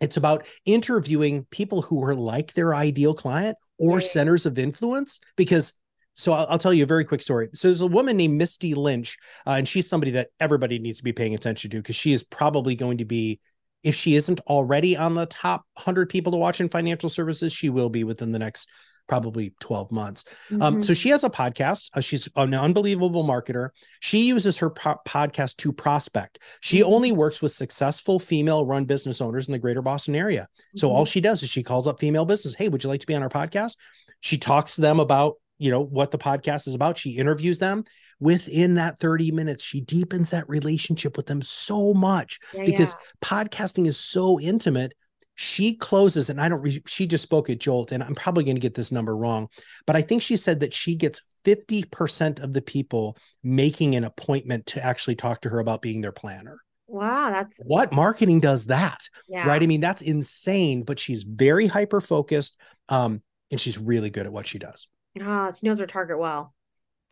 It's 0.00 0.16
about 0.16 0.46
interviewing 0.64 1.46
people 1.50 1.82
who 1.82 2.02
are 2.04 2.14
like 2.14 2.54
their 2.54 2.74
ideal 2.74 3.14
client 3.14 3.56
or 3.78 4.00
centers 4.00 4.46
of 4.46 4.58
influence 4.58 5.20
because 5.36 5.74
so 6.14 6.32
I'll, 6.32 6.46
I'll, 6.50 6.58
tell 6.58 6.74
you 6.74 6.82
a 6.82 6.86
very 6.86 7.04
quick 7.04 7.22
story. 7.22 7.48
So 7.54 7.68
there's 7.68 7.80
a 7.80 7.86
woman 7.86 8.16
named 8.16 8.36
Misty 8.36 8.74
Lynch, 8.74 9.16
uh, 9.46 9.52
and 9.52 9.68
she's 9.68 9.88
somebody 9.88 10.10
that 10.12 10.30
everybody 10.40 10.80
needs 10.80 10.98
to 10.98 11.04
be 11.04 11.12
paying 11.12 11.34
attention 11.34 11.70
to 11.70 11.76
because 11.76 11.94
she 11.94 12.12
is 12.12 12.24
probably 12.24 12.74
going 12.74 12.98
to 12.98 13.04
be 13.04 13.38
if 13.84 13.94
she 13.94 14.16
isn't 14.16 14.40
already 14.40 14.96
on 14.96 15.14
the 15.14 15.26
top 15.26 15.64
100 15.74 16.08
people 16.08 16.32
to 16.32 16.38
watch 16.38 16.60
in 16.60 16.68
financial 16.68 17.08
services, 17.08 17.52
she 17.52 17.70
will 17.70 17.88
be 17.88 18.02
within 18.02 18.32
the 18.32 18.38
next 18.38 18.68
probably 19.08 19.54
12 19.60 19.90
months. 19.90 20.24
Mm-hmm. 20.50 20.62
Um, 20.62 20.82
so 20.82 20.94
she 20.94 21.08
has 21.08 21.24
a 21.24 21.30
podcast. 21.30 21.90
Uh, 21.94 22.00
she's 22.00 22.28
an 22.36 22.54
unbelievable 22.54 23.24
marketer. 23.24 23.70
She 24.00 24.26
uses 24.26 24.58
her 24.58 24.70
po- 24.70 25.00
podcast 25.06 25.56
to 25.58 25.72
prospect. 25.72 26.38
She 26.60 26.80
mm-hmm. 26.80 26.92
only 26.92 27.12
works 27.12 27.42
with 27.42 27.52
successful 27.52 28.18
female 28.18 28.64
run 28.64 28.84
business 28.84 29.20
owners 29.20 29.48
in 29.48 29.52
the 29.52 29.58
greater 29.58 29.82
Boston 29.82 30.14
area. 30.14 30.46
So 30.76 30.86
mm-hmm. 30.86 30.96
all 30.96 31.04
she 31.04 31.20
does 31.20 31.42
is 31.42 31.50
she 31.50 31.62
calls 31.62 31.88
up 31.88 31.98
female 31.98 32.24
business. 32.24 32.54
Hey, 32.54 32.68
would 32.68 32.84
you 32.84 32.88
like 32.88 33.00
to 33.00 33.06
be 33.06 33.14
on 33.14 33.22
our 33.22 33.28
podcast? 33.28 33.76
She 34.20 34.38
talks 34.38 34.76
to 34.76 34.82
them 34.82 35.00
about, 35.00 35.34
you 35.58 35.70
know, 35.70 35.80
what 35.82 36.10
the 36.10 36.18
podcast 36.18 36.68
is 36.68 36.74
about. 36.74 36.98
She 36.98 37.16
interviews 37.16 37.58
them. 37.58 37.84
Within 38.20 38.74
that 38.74 38.98
30 38.98 39.30
minutes, 39.30 39.62
she 39.62 39.80
deepens 39.80 40.30
that 40.30 40.48
relationship 40.48 41.16
with 41.16 41.26
them 41.26 41.40
so 41.40 41.94
much 41.94 42.40
yeah, 42.52 42.64
because 42.64 42.92
yeah. 42.92 43.44
podcasting 43.44 43.86
is 43.86 43.96
so 43.96 44.40
intimate 44.40 44.92
she 45.40 45.74
closes 45.74 46.30
and 46.30 46.40
i 46.40 46.48
don't 46.48 46.62
re- 46.62 46.82
she 46.86 47.06
just 47.06 47.22
spoke 47.22 47.48
at 47.48 47.60
jolt 47.60 47.92
and 47.92 48.02
i'm 48.02 48.14
probably 48.14 48.42
going 48.42 48.56
to 48.56 48.60
get 48.60 48.74
this 48.74 48.90
number 48.90 49.16
wrong 49.16 49.48
but 49.86 49.94
i 49.94 50.02
think 50.02 50.20
she 50.20 50.36
said 50.36 50.60
that 50.60 50.74
she 50.74 50.96
gets 50.96 51.20
50% 51.44 52.40
of 52.42 52.52
the 52.52 52.60
people 52.60 53.16
making 53.42 53.94
an 53.94 54.04
appointment 54.04 54.66
to 54.66 54.84
actually 54.84 55.16
talk 55.16 55.40
to 55.42 55.48
her 55.48 55.60
about 55.60 55.80
being 55.82 56.00
their 56.00 56.12
planner. 56.12 56.58
Wow 56.86 57.30
that's 57.30 57.58
what 57.64 57.92
marketing 57.92 58.40
does 58.40 58.66
that 58.66 58.98
yeah. 59.28 59.46
right? 59.46 59.62
I 59.62 59.66
mean 59.66 59.80
that's 59.80 60.00
insane 60.00 60.84
but 60.84 60.98
she's 60.98 61.22
very 61.22 61.66
hyper 61.66 62.00
focused 62.00 62.56
um 62.88 63.22
and 63.50 63.60
she's 63.60 63.76
really 63.76 64.08
good 64.08 64.24
at 64.24 64.32
what 64.32 64.46
she 64.46 64.58
does. 64.58 64.88
Oh 65.20 65.52
she 65.52 65.66
knows 65.66 65.78
her 65.80 65.86
target 65.86 66.18
well. 66.18 66.54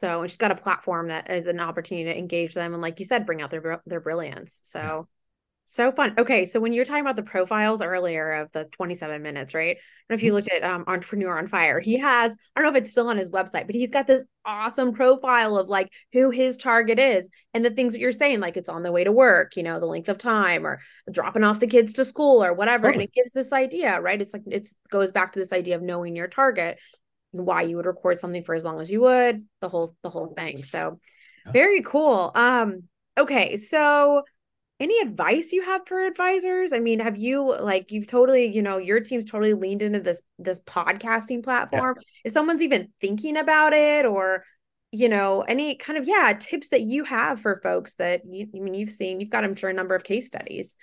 So 0.00 0.26
she's 0.26 0.38
got 0.38 0.50
a 0.50 0.56
platform 0.56 1.08
that 1.08 1.30
is 1.30 1.46
an 1.46 1.60
opportunity 1.60 2.10
to 2.10 2.18
engage 2.18 2.54
them 2.54 2.72
and 2.72 2.82
like 2.82 2.98
you 3.00 3.04
said 3.04 3.26
bring 3.26 3.42
out 3.42 3.50
their 3.50 3.82
their 3.84 4.00
brilliance. 4.00 4.60
So 4.64 5.08
so 5.68 5.92
fun. 5.92 6.14
Okay, 6.16 6.44
so 6.44 6.60
when 6.60 6.72
you 6.72 6.80
were 6.80 6.84
talking 6.84 7.02
about 7.02 7.16
the 7.16 7.22
profiles 7.22 7.82
earlier 7.82 8.34
of 8.34 8.52
the 8.52 8.64
27 8.72 9.20
minutes, 9.20 9.52
right? 9.52 9.76
I 9.76 9.80
don't 10.08 10.10
know 10.10 10.14
if 10.14 10.22
you 10.22 10.28
mm-hmm. 10.28 10.36
looked 10.36 10.48
at 10.48 10.62
um, 10.62 10.84
Entrepreneur 10.86 11.36
on 11.36 11.48
Fire. 11.48 11.80
He 11.80 11.98
has, 11.98 12.32
I 12.32 12.60
don't 12.60 12.70
know 12.70 12.76
if 12.76 12.82
it's 12.82 12.92
still 12.92 13.08
on 13.08 13.16
his 13.16 13.30
website, 13.30 13.66
but 13.66 13.74
he's 13.74 13.90
got 13.90 14.06
this 14.06 14.24
awesome 14.44 14.92
profile 14.92 15.56
of 15.56 15.68
like 15.68 15.90
who 16.12 16.30
his 16.30 16.56
target 16.56 17.00
is 17.00 17.28
and 17.52 17.64
the 17.64 17.70
things 17.70 17.92
that 17.92 17.98
you're 17.98 18.12
saying, 18.12 18.38
like 18.38 18.56
it's 18.56 18.68
on 18.68 18.84
the 18.84 18.92
way 18.92 19.02
to 19.02 19.10
work, 19.10 19.56
you 19.56 19.64
know, 19.64 19.80
the 19.80 19.86
length 19.86 20.08
of 20.08 20.18
time 20.18 20.64
or 20.64 20.80
dropping 21.10 21.42
off 21.42 21.58
the 21.58 21.66
kids 21.66 21.94
to 21.94 22.04
school 22.04 22.44
or 22.44 22.54
whatever. 22.54 22.88
And 22.88 23.02
it 23.02 23.12
gives 23.12 23.32
this 23.32 23.52
idea, 23.52 24.00
right? 24.00 24.22
It's 24.22 24.32
like 24.32 24.44
it 24.46 24.68
goes 24.90 25.10
back 25.10 25.32
to 25.32 25.40
this 25.40 25.52
idea 25.52 25.74
of 25.74 25.82
knowing 25.82 26.14
your 26.14 26.28
target 26.28 26.78
and 27.32 27.44
why 27.44 27.62
you 27.62 27.76
would 27.76 27.86
record 27.86 28.20
something 28.20 28.44
for 28.44 28.54
as 28.54 28.64
long 28.64 28.80
as 28.80 28.88
you 28.88 29.00
would, 29.00 29.40
the 29.60 29.68
whole 29.68 29.96
the 30.02 30.10
whole 30.10 30.32
thing. 30.34 30.62
So 30.62 31.00
very 31.52 31.82
cool. 31.82 32.30
Um, 32.34 32.84
okay, 33.18 33.56
so 33.56 34.22
any 34.78 34.98
advice 35.00 35.52
you 35.52 35.62
have 35.62 35.82
for 35.86 36.04
advisors? 36.04 36.72
I 36.72 36.80
mean 36.80 37.00
have 37.00 37.16
you 37.16 37.56
like 37.60 37.90
you've 37.92 38.06
totally 38.06 38.46
you 38.46 38.62
know 38.62 38.78
your 38.78 39.00
team's 39.00 39.24
totally 39.24 39.54
leaned 39.54 39.82
into 39.82 40.00
this 40.00 40.22
this 40.38 40.60
podcasting 40.60 41.42
platform. 41.42 41.96
Yeah. 41.98 42.20
if 42.24 42.32
someone's 42.32 42.62
even 42.62 42.88
thinking 43.00 43.36
about 43.36 43.72
it 43.72 44.04
or 44.04 44.44
you 44.92 45.08
know 45.08 45.42
any 45.42 45.76
kind 45.76 45.98
of 45.98 46.06
yeah 46.06 46.34
tips 46.38 46.68
that 46.70 46.82
you 46.82 47.04
have 47.04 47.40
for 47.40 47.60
folks 47.62 47.96
that 47.96 48.22
you 48.24 48.46
i 48.54 48.58
mean 48.60 48.74
you've 48.74 48.92
seen 48.92 49.20
you've 49.20 49.30
got 49.30 49.44
i'm 49.44 49.54
sure 49.54 49.70
a 49.70 49.72
number 49.72 49.94
of 49.94 50.04
case 50.04 50.26
studies. 50.26 50.76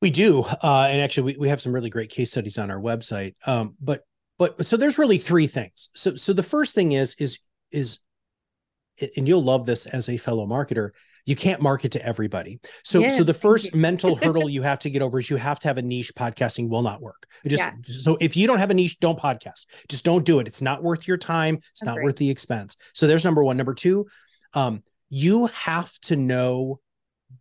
We 0.00 0.10
do 0.10 0.42
uh 0.42 0.88
and 0.90 1.00
actually 1.00 1.34
we, 1.34 1.38
we 1.38 1.48
have 1.48 1.60
some 1.60 1.72
really 1.72 1.90
great 1.90 2.10
case 2.10 2.30
studies 2.30 2.58
on 2.58 2.70
our 2.70 2.80
website. 2.80 3.34
Um 3.46 3.76
but 3.80 4.02
but 4.38 4.66
so 4.66 4.76
there's 4.76 4.98
really 4.98 5.18
three 5.18 5.46
things. 5.46 5.90
So 5.94 6.14
so 6.14 6.32
the 6.32 6.42
first 6.42 6.74
thing 6.74 6.92
is 6.92 7.14
is 7.18 7.38
is 7.70 7.98
and 9.16 9.26
you'll 9.26 9.42
love 9.42 9.66
this 9.66 9.86
as 9.86 10.08
a 10.08 10.16
fellow 10.16 10.46
marketer 10.46 10.90
you 11.24 11.36
can't 11.36 11.60
market 11.60 11.92
to 11.92 12.04
everybody. 12.04 12.60
So 12.84 12.98
yes, 12.98 13.16
so 13.16 13.22
the 13.22 13.34
first 13.34 13.74
mental 13.74 14.16
hurdle 14.16 14.48
you 14.48 14.62
have 14.62 14.78
to 14.80 14.90
get 14.90 15.02
over 15.02 15.18
is 15.18 15.30
you 15.30 15.36
have 15.36 15.58
to 15.60 15.68
have 15.68 15.78
a 15.78 15.82
niche 15.82 16.12
podcasting 16.14 16.68
will 16.68 16.82
not 16.82 17.00
work. 17.00 17.26
It 17.44 17.50
just 17.50 17.62
yeah. 17.62 17.72
so 17.82 18.16
if 18.20 18.36
you 18.36 18.46
don't 18.46 18.58
have 18.58 18.70
a 18.70 18.74
niche, 18.74 18.98
don't 19.00 19.18
podcast. 19.18 19.66
Just 19.88 20.04
don't 20.04 20.24
do 20.24 20.40
it. 20.40 20.48
It's 20.48 20.62
not 20.62 20.82
worth 20.82 21.06
your 21.06 21.16
time. 21.16 21.56
It's 21.56 21.80
That's 21.80 21.86
not 21.86 22.02
worth 22.02 22.16
the 22.16 22.30
expense. 22.30 22.76
So 22.94 23.06
there's 23.06 23.24
number 23.24 23.44
one. 23.44 23.56
Number 23.56 23.74
two, 23.74 24.06
um, 24.54 24.82
you 25.10 25.46
have 25.46 25.92
to 26.00 26.16
know 26.16 26.80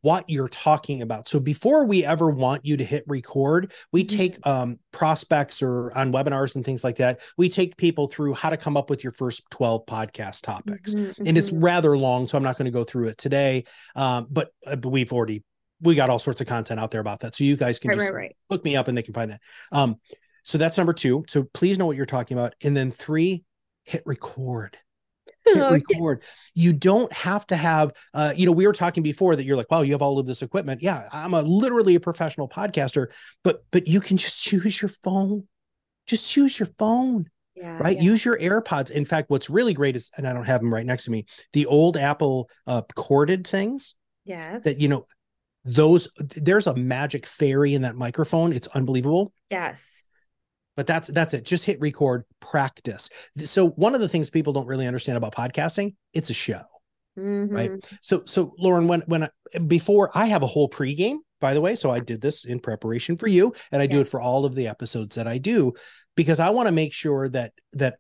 what 0.01 0.29
you're 0.29 0.47
talking 0.47 1.01
about. 1.01 1.27
So 1.27 1.39
before 1.39 1.85
we 1.85 2.05
ever 2.05 2.29
want 2.29 2.65
you 2.65 2.77
to 2.77 2.83
hit 2.83 3.03
record, 3.07 3.73
we 3.91 4.03
mm-hmm. 4.03 4.17
take 4.17 4.47
um, 4.47 4.79
prospects 4.91 5.61
or 5.61 5.95
on 5.97 6.11
webinars 6.11 6.55
and 6.55 6.65
things 6.65 6.83
like 6.83 6.95
that. 6.97 7.19
We 7.37 7.49
take 7.49 7.77
people 7.77 8.07
through 8.07 8.33
how 8.33 8.49
to 8.49 8.57
come 8.57 8.77
up 8.77 8.89
with 8.89 9.03
your 9.03 9.13
first 9.13 9.49
12 9.51 9.85
podcast 9.85 10.41
topics. 10.41 10.93
Mm-hmm, 10.93 11.27
and 11.27 11.37
it's 11.37 11.49
mm-hmm. 11.49 11.63
rather 11.63 11.97
long, 11.97 12.27
so 12.27 12.37
I'm 12.37 12.43
not 12.43 12.57
going 12.57 12.65
to 12.65 12.71
go 12.71 12.83
through 12.83 13.07
it 13.07 13.17
today. 13.17 13.65
Um, 13.95 14.27
but, 14.29 14.51
uh, 14.65 14.75
but 14.75 14.89
we've 14.89 15.11
already 15.11 15.43
we 15.81 15.95
got 15.95 16.09
all 16.09 16.19
sorts 16.19 16.41
of 16.41 16.47
content 16.47 16.79
out 16.79 16.91
there 16.91 17.01
about 17.01 17.21
that. 17.21 17.35
So 17.35 17.43
you 17.43 17.57
guys 17.57 17.79
can 17.79 17.89
right, 17.89 17.97
just 17.97 18.11
right, 18.11 18.15
right. 18.15 18.35
look 18.49 18.63
me 18.63 18.75
up 18.75 18.87
and 18.87 18.97
they 18.97 19.01
can 19.01 19.13
find 19.13 19.31
that. 19.31 19.41
Um, 19.71 19.95
so 20.43 20.57
that's 20.57 20.77
number 20.77 20.93
two. 20.93 21.25
So 21.27 21.43
please 21.53 21.77
know 21.77 21.85
what 21.85 21.97
you're 21.97 22.05
talking 22.05 22.37
about. 22.37 22.53
And 22.63 22.75
then 22.77 22.91
three, 22.91 23.43
hit 23.83 24.03
record 24.05 24.77
hit 25.45 25.57
oh, 25.61 25.71
record. 25.71 26.23
You 26.53 26.73
don't 26.73 27.11
have 27.13 27.45
to 27.47 27.55
have, 27.55 27.93
uh, 28.13 28.33
you 28.35 28.45
know, 28.45 28.51
we 28.51 28.67
were 28.67 28.73
talking 28.73 29.03
before 29.03 29.35
that 29.35 29.45
you're 29.45 29.57
like, 29.57 29.71
wow, 29.71 29.81
you 29.81 29.93
have 29.93 30.01
all 30.01 30.19
of 30.19 30.25
this 30.25 30.41
equipment. 30.41 30.81
Yeah, 30.81 31.07
I'm 31.11 31.33
a 31.33 31.41
literally 31.41 31.95
a 31.95 31.99
professional 31.99 32.47
podcaster, 32.47 33.07
but 33.43 33.63
but 33.71 33.87
you 33.87 33.99
can 33.99 34.17
just 34.17 34.51
use 34.51 34.81
your 34.81 34.89
phone. 34.89 35.47
Just 36.07 36.35
use 36.35 36.59
your 36.59 36.69
phone. 36.77 37.29
Yeah, 37.55 37.77
right. 37.77 37.97
Yeah. 37.97 38.03
Use 38.03 38.25
your 38.25 38.37
AirPods. 38.39 38.91
In 38.91 39.05
fact, 39.05 39.29
what's 39.29 39.49
really 39.49 39.73
great 39.73 39.95
is, 39.95 40.09
and 40.17 40.27
I 40.27 40.33
don't 40.33 40.45
have 40.45 40.61
them 40.61 40.73
right 40.73 40.85
next 40.85 41.05
to 41.05 41.11
me, 41.11 41.25
the 41.53 41.65
old 41.65 41.97
Apple 41.97 42.49
uh, 42.65 42.81
corded 42.95 43.45
things. 43.45 43.95
Yes. 44.25 44.63
That 44.63 44.79
you 44.79 44.87
know, 44.87 45.05
those 45.63 46.09
there's 46.17 46.67
a 46.67 46.75
magic 46.75 47.25
fairy 47.25 47.73
in 47.73 47.83
that 47.83 47.95
microphone. 47.95 48.53
It's 48.53 48.67
unbelievable. 48.67 49.33
Yes 49.49 50.03
but 50.75 50.87
that's 50.87 51.07
that's 51.09 51.33
it 51.33 51.45
just 51.45 51.65
hit 51.65 51.79
record 51.79 52.23
practice 52.39 53.09
so 53.35 53.69
one 53.69 53.95
of 53.95 54.01
the 54.01 54.07
things 54.07 54.29
people 54.29 54.53
don't 54.53 54.67
really 54.67 54.87
understand 54.87 55.17
about 55.17 55.33
podcasting 55.33 55.95
it's 56.13 56.29
a 56.29 56.33
show 56.33 56.61
mm-hmm. 57.17 57.53
right 57.53 57.71
so 58.01 58.23
so 58.25 58.53
lauren 58.57 58.87
when 58.87 59.01
when 59.07 59.23
I, 59.23 59.29
before 59.67 60.09
i 60.15 60.25
have 60.25 60.43
a 60.43 60.47
whole 60.47 60.69
pregame 60.69 61.17
by 61.39 61.53
the 61.53 61.61
way 61.61 61.75
so 61.75 61.89
i 61.89 61.99
did 61.99 62.21
this 62.21 62.45
in 62.45 62.59
preparation 62.59 63.17
for 63.17 63.27
you 63.27 63.53
and 63.71 63.81
i 63.81 63.85
yes. 63.85 63.91
do 63.91 64.01
it 64.01 64.07
for 64.07 64.21
all 64.21 64.45
of 64.45 64.55
the 64.55 64.67
episodes 64.67 65.15
that 65.15 65.27
i 65.27 65.37
do 65.37 65.73
because 66.15 66.39
i 66.39 66.49
want 66.49 66.67
to 66.67 66.71
make 66.71 66.93
sure 66.93 67.27
that 67.29 67.53
that 67.73 67.95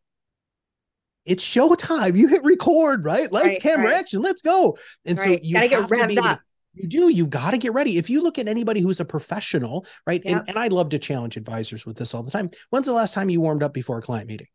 it's 1.25 1.43
showtime 1.43 2.17
you 2.17 2.27
hit 2.27 2.43
record 2.43 3.05
right 3.05 3.31
lights 3.31 3.47
right, 3.47 3.61
camera 3.61 3.87
right. 3.87 3.95
action 3.95 4.21
let's 4.21 4.41
go 4.41 4.77
and 5.05 5.19
right. 5.19 5.39
so 5.39 5.39
you 5.43 5.53
gotta 5.53 5.67
get 5.67 5.87
revved 5.89 6.15
to 6.15 6.21
up 6.21 6.41
you 6.73 6.87
do. 6.87 7.09
You 7.09 7.27
got 7.27 7.51
to 7.51 7.57
get 7.57 7.73
ready. 7.73 7.97
If 7.97 8.09
you 8.09 8.21
look 8.21 8.39
at 8.39 8.47
anybody 8.47 8.81
who's 8.81 8.99
a 8.99 9.05
professional, 9.05 9.85
right? 10.05 10.21
Yep. 10.23 10.37
And, 10.37 10.49
and 10.49 10.59
I 10.59 10.67
love 10.67 10.89
to 10.89 10.99
challenge 10.99 11.37
advisors 11.37 11.85
with 11.85 11.97
this 11.97 12.13
all 12.13 12.23
the 12.23 12.31
time. 12.31 12.49
When's 12.69 12.87
the 12.87 12.93
last 12.93 13.13
time 13.13 13.29
you 13.29 13.41
warmed 13.41 13.63
up 13.63 13.73
before 13.73 13.97
a 13.97 14.01
client 14.01 14.27
meeting? 14.27 14.47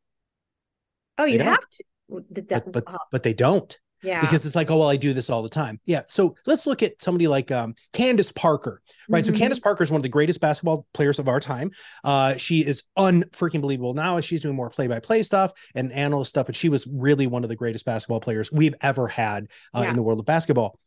Oh, 1.18 1.24
you 1.24 1.40
have 1.40 1.60
to. 1.60 1.84
But, 2.08 2.72
but, 2.72 2.84
uh, 2.86 2.98
but 3.10 3.22
they 3.22 3.32
don't. 3.32 3.76
Yeah. 4.02 4.20
Because 4.20 4.44
it's 4.44 4.54
like, 4.54 4.70
oh, 4.70 4.78
well, 4.78 4.90
I 4.90 4.96
do 4.96 5.12
this 5.12 5.30
all 5.30 5.42
the 5.42 5.48
time. 5.48 5.80
Yeah. 5.86 6.02
So 6.06 6.36
let's 6.46 6.66
look 6.66 6.82
at 6.82 7.02
somebody 7.02 7.26
like 7.26 7.50
um, 7.50 7.74
Candace 7.92 8.30
Parker, 8.30 8.82
right? 9.08 9.24
Mm-hmm. 9.24 9.34
So 9.34 9.38
Candace 9.38 9.58
Parker 9.58 9.82
is 9.82 9.90
one 9.90 9.98
of 9.98 10.02
the 10.02 10.08
greatest 10.08 10.40
basketball 10.40 10.86
players 10.92 11.18
of 11.18 11.28
our 11.28 11.40
time. 11.40 11.70
Uh, 12.04 12.36
she 12.36 12.64
is 12.64 12.84
unfreaking 12.96 13.62
believable 13.62 13.94
now. 13.94 14.20
She's 14.20 14.42
doing 14.42 14.54
more 14.54 14.70
play 14.70 14.86
by 14.86 15.00
play 15.00 15.22
stuff 15.22 15.52
and 15.74 15.92
analyst 15.92 16.30
stuff, 16.30 16.46
but 16.46 16.54
she 16.54 16.68
was 16.68 16.86
really 16.86 17.26
one 17.26 17.42
of 17.42 17.48
the 17.48 17.56
greatest 17.56 17.84
basketball 17.86 18.20
players 18.20 18.52
we've 18.52 18.74
ever 18.82 19.08
had 19.08 19.48
uh, 19.74 19.80
yeah. 19.82 19.90
in 19.90 19.96
the 19.96 20.02
world 20.02 20.20
of 20.20 20.26
basketball. 20.26 20.78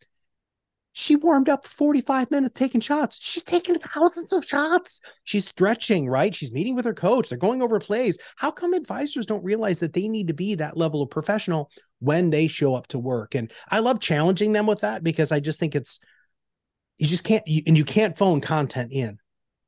She 0.93 1.15
warmed 1.15 1.49
up 1.49 1.65
45 1.65 2.31
minutes 2.31 2.59
taking 2.59 2.81
shots. 2.81 3.17
She's 3.21 3.43
taking 3.43 3.77
thousands 3.77 4.33
of 4.33 4.43
shots. 4.43 5.01
She's 5.23 5.47
stretching, 5.47 6.09
right? 6.09 6.35
She's 6.35 6.51
meeting 6.51 6.75
with 6.75 6.85
her 6.85 6.93
coach. 6.93 7.29
They're 7.29 7.37
going 7.37 7.61
over 7.61 7.79
plays. 7.79 8.17
How 8.35 8.51
come 8.51 8.73
advisors 8.73 9.25
don't 9.25 9.43
realize 9.43 9.79
that 9.79 9.93
they 9.93 10.07
need 10.07 10.27
to 10.27 10.33
be 10.33 10.55
that 10.55 10.75
level 10.75 11.01
of 11.01 11.09
professional 11.09 11.69
when 11.99 12.31
they 12.31 12.47
show 12.47 12.73
up 12.73 12.87
to 12.87 12.99
work? 12.99 13.35
And 13.35 13.51
I 13.69 13.79
love 13.79 13.99
challenging 13.99 14.51
them 14.51 14.65
with 14.65 14.81
that 14.81 15.03
because 15.03 15.31
I 15.31 15.39
just 15.39 15.59
think 15.59 15.75
it's, 15.75 15.99
you 16.97 17.07
just 17.07 17.23
can't, 17.23 17.47
you, 17.47 17.61
and 17.67 17.77
you 17.77 17.85
can't 17.85 18.17
phone 18.17 18.41
content 18.41 18.91
in. 18.91 19.19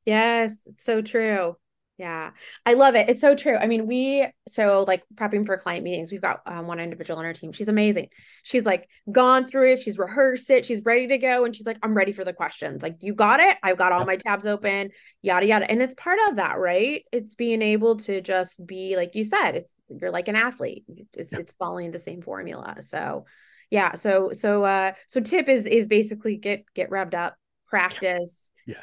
Yes, 0.04 0.66
it's 0.66 0.84
so 0.84 1.00
true. 1.02 1.56
Yeah, 1.98 2.30
I 2.64 2.72
love 2.72 2.94
it. 2.94 3.10
It's 3.10 3.20
so 3.20 3.36
true. 3.36 3.54
I 3.54 3.66
mean, 3.66 3.86
we 3.86 4.26
so 4.48 4.84
like 4.88 5.04
prepping 5.14 5.44
for 5.44 5.58
client 5.58 5.84
meetings, 5.84 6.10
we've 6.10 6.22
got 6.22 6.40
um, 6.46 6.66
one 6.66 6.80
individual 6.80 7.18
on 7.18 7.26
our 7.26 7.34
team. 7.34 7.52
She's 7.52 7.68
amazing. 7.68 8.08
She's 8.42 8.64
like 8.64 8.88
gone 9.10 9.46
through 9.46 9.74
it, 9.74 9.80
she's 9.80 9.98
rehearsed 9.98 10.50
it, 10.50 10.64
she's 10.64 10.82
ready 10.84 11.06
to 11.08 11.18
go, 11.18 11.44
and 11.44 11.54
she's 11.54 11.66
like, 11.66 11.76
I'm 11.82 11.94
ready 11.94 12.12
for 12.12 12.24
the 12.24 12.32
questions. 12.32 12.82
Like, 12.82 12.96
you 13.00 13.14
got 13.14 13.40
it. 13.40 13.58
I've 13.62 13.76
got 13.76 13.92
all 13.92 14.06
my 14.06 14.16
tabs 14.16 14.46
open, 14.46 14.90
yada 15.20 15.46
yada. 15.46 15.70
And 15.70 15.82
it's 15.82 15.94
part 15.94 16.18
of 16.28 16.36
that, 16.36 16.58
right? 16.58 17.04
It's 17.12 17.34
being 17.34 17.60
able 17.60 17.98
to 17.98 18.22
just 18.22 18.66
be 18.66 18.96
like 18.96 19.14
you 19.14 19.24
said. 19.24 19.52
It's 19.52 19.74
you're 19.88 20.10
like 20.10 20.28
an 20.28 20.36
athlete. 20.36 20.84
It's 21.16 21.32
it's 21.34 21.52
following 21.58 21.90
the 21.90 21.98
same 21.98 22.22
formula. 22.22 22.76
So, 22.80 23.26
yeah. 23.70 23.94
So 23.94 24.30
so 24.32 24.64
uh 24.64 24.92
so 25.08 25.20
tip 25.20 25.48
is 25.48 25.66
is 25.66 25.88
basically 25.88 26.38
get 26.38 26.64
get 26.74 26.88
revved 26.88 27.14
up, 27.14 27.36
practice. 27.66 28.50
Yeah. 28.66 28.76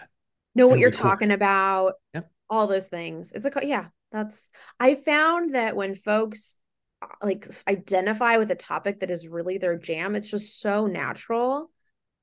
Know 0.54 0.68
what 0.68 0.80
you're 0.80 0.92
talking 0.92 1.32
about. 1.32 1.94
Yep 2.14 2.30
all 2.50 2.68
those 2.68 2.88
things. 2.90 3.32
It's 3.32 3.46
a 3.46 3.52
yeah, 3.64 3.88
that's 4.12 4.50
I 4.80 4.96
found 4.96 5.56
that 5.56 5.76
when 5.76 5.96
folks 5.96 6.56
uh, 7.02 7.08
like 7.22 7.48
identify 7.68 8.38
with 8.38 8.52
a 8.52 8.56
topic 8.56 9.00
that 9.02 9.12
is 9.12 9.28
really 9.28 9.58
their 9.58 9.78
jam, 9.78 10.16
it's 10.16 10.30
just 10.32 10.60
so 10.60 10.88
natural 10.88 11.70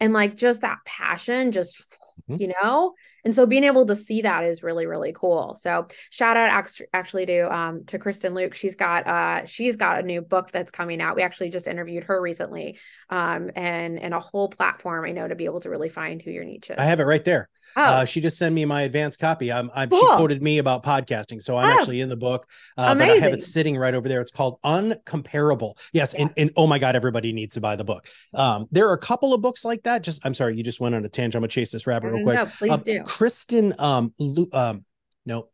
and 0.00 0.12
like 0.12 0.36
just 0.36 0.60
that 0.62 0.78
passion 0.84 1.52
just 1.52 1.84
Mhm. 2.28 2.40
you 2.40 2.52
know 2.62 2.94
and 3.26 3.34
so 3.34 3.44
being 3.44 3.64
able 3.64 3.84
to 3.84 3.94
see 3.94 4.22
that 4.22 4.42
is 4.44 4.62
really 4.62 4.86
really 4.86 5.12
cool 5.12 5.54
so 5.54 5.86
shout 6.10 6.38
out 6.38 6.64
actually 6.94 7.26
to 7.26 7.54
um 7.54 7.84
to 7.84 7.98
kristen 7.98 8.32
luke 8.32 8.54
she's 8.54 8.76
got 8.76 9.06
uh 9.06 9.44
she's 9.44 9.76
got 9.76 9.98
a 9.98 10.02
new 10.02 10.22
book 10.22 10.50
that's 10.52 10.70
coming 10.70 11.02
out 11.02 11.16
we 11.16 11.22
actually 11.22 11.50
just 11.50 11.66
interviewed 11.66 12.04
her 12.04 12.22
recently 12.22 12.78
um 13.10 13.50
and 13.54 13.98
and 13.98 14.14
a 14.14 14.20
whole 14.20 14.48
platform 14.48 15.04
i 15.04 15.12
know 15.12 15.28
to 15.28 15.34
be 15.34 15.44
able 15.44 15.60
to 15.60 15.68
really 15.68 15.90
find 15.90 16.22
who 16.22 16.30
your 16.30 16.44
niche 16.44 16.70
is 16.70 16.76
I 16.78 16.84
have 16.86 17.00
it 17.00 17.04
right 17.04 17.24
there. 17.24 17.48
oh 17.76 17.82
Uh, 17.82 18.04
she 18.04 18.20
just 18.20 18.38
sent 18.38 18.54
me 18.54 18.64
my 18.64 18.82
advanced 18.82 19.18
copy. 19.20 19.50
I'm, 19.52 19.70
I'm 19.74 19.90
she 19.90 20.00
quoted 20.06 20.40
me 20.42 20.58
about 20.58 20.82
podcasting, 20.84 21.42
so 21.42 21.56
I'm 21.56 21.68
Oh. 21.68 21.78
actually 21.78 22.00
in 22.00 22.08
the 22.08 22.16
book. 22.16 22.48
Uh, 22.78 22.94
but 22.94 23.10
I 23.10 23.16
have 23.16 23.32
it 23.32 23.42
sitting 23.42 23.76
right 23.76 23.92
over 23.94 24.08
there. 24.08 24.20
It's 24.20 24.30
called 24.30 24.60
Uncomparable. 24.62 25.74
Yes, 25.92 26.14
and, 26.14 26.30
and 26.36 26.50
oh 26.56 26.66
my 26.66 26.78
god, 26.78 26.94
everybody 26.96 27.32
needs 27.32 27.54
to 27.54 27.60
buy 27.60 27.76
the 27.76 27.84
book. 27.84 28.06
Um, 28.34 28.68
there 28.70 28.88
are 28.88 28.92
a 28.92 28.98
couple 28.98 29.34
of 29.34 29.40
books 29.42 29.64
like 29.64 29.82
that. 29.84 30.02
Just 30.02 30.24
I'm 30.24 30.34
sorry, 30.34 30.56
you 30.56 30.62
just 30.62 30.80
went 30.80 30.94
on 30.94 31.04
a 31.04 31.08
tangent. 31.08 31.34
I'm 31.36 31.40
gonna 31.42 31.48
chase 31.48 31.70
this 31.72 31.86
rabbit 31.86 32.12
real 32.12 32.22
quick. 32.24 32.36
no, 32.36 32.46
please 32.46 32.72
Uh, 32.72 32.76
do 32.78 33.02
Kristen, 33.16 33.72
um, 33.78 34.12
Lu- 34.18 34.50
um, 34.52 34.84
no, 35.24 35.48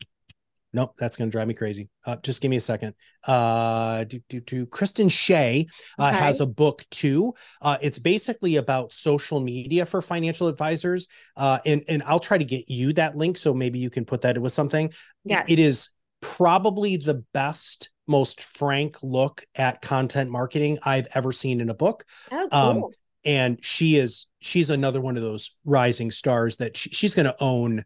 nope, 0.73 0.95
that's 0.99 1.17
gonna 1.17 1.31
drive 1.31 1.47
me 1.47 1.55
crazy. 1.55 1.89
Uh, 2.05 2.17
just 2.17 2.41
give 2.41 2.51
me 2.51 2.57
a 2.57 2.61
second. 2.61 2.95
Uh, 3.25 4.03
do 4.03 4.21
do 4.29 4.41
do. 4.41 4.67
Kristen 4.67 5.09
Shea 5.09 5.67
uh, 5.97 6.09
Okay. 6.09 6.17
has 6.17 6.41
a 6.41 6.47
book 6.47 6.85
too. 6.91 7.35
Uh, 7.61 7.77
it's 7.81 8.01
basically 8.01 8.57
about 8.57 8.93
social 8.93 9.41
media 9.41 9.87
for 9.87 10.03
financial 10.03 10.49
advisors. 10.49 11.07
Uh, 11.37 11.61
and 11.65 11.85
and 11.89 12.03
I'll 12.05 12.19
try 12.19 12.37
to 12.37 12.45
get 12.45 12.69
you 12.69 12.93
that 12.95 13.17
link 13.17 13.37
so 13.37 13.55
maybe 13.55 13.79
you 13.79 13.91
can 13.91 14.05
put 14.05 14.23
that 14.23 14.37
with 14.39 14.53
something. 14.53 14.93
It- 15.25 15.45
it 15.49 15.59
is 15.61 15.91
probably 16.21 16.97
the 16.97 17.23
best, 17.33 17.91
most 18.09 18.41
frank 18.41 18.97
look 19.05 19.45
at 19.55 19.83
content 19.83 20.31
marketing 20.31 20.81
I've 20.85 21.07
ever 21.15 21.31
seen 21.31 21.61
in 21.61 21.69
a 21.71 21.75
book 21.75 22.05
oh, 22.33 22.49
um, 22.51 22.81
cool. 22.81 22.95
And 23.25 23.59
she 23.65 23.97
is 23.97 24.27
she's 24.41 24.71
another 24.71 25.01
one 25.01 25.17
of 25.17 25.23
those 25.23 25.51
rising 25.65 26.11
stars 26.11 26.57
that 26.57 26.77
she, 26.77 26.91
she's 26.91 27.15
going 27.15 27.27
to 27.27 27.37
own 27.41 27.85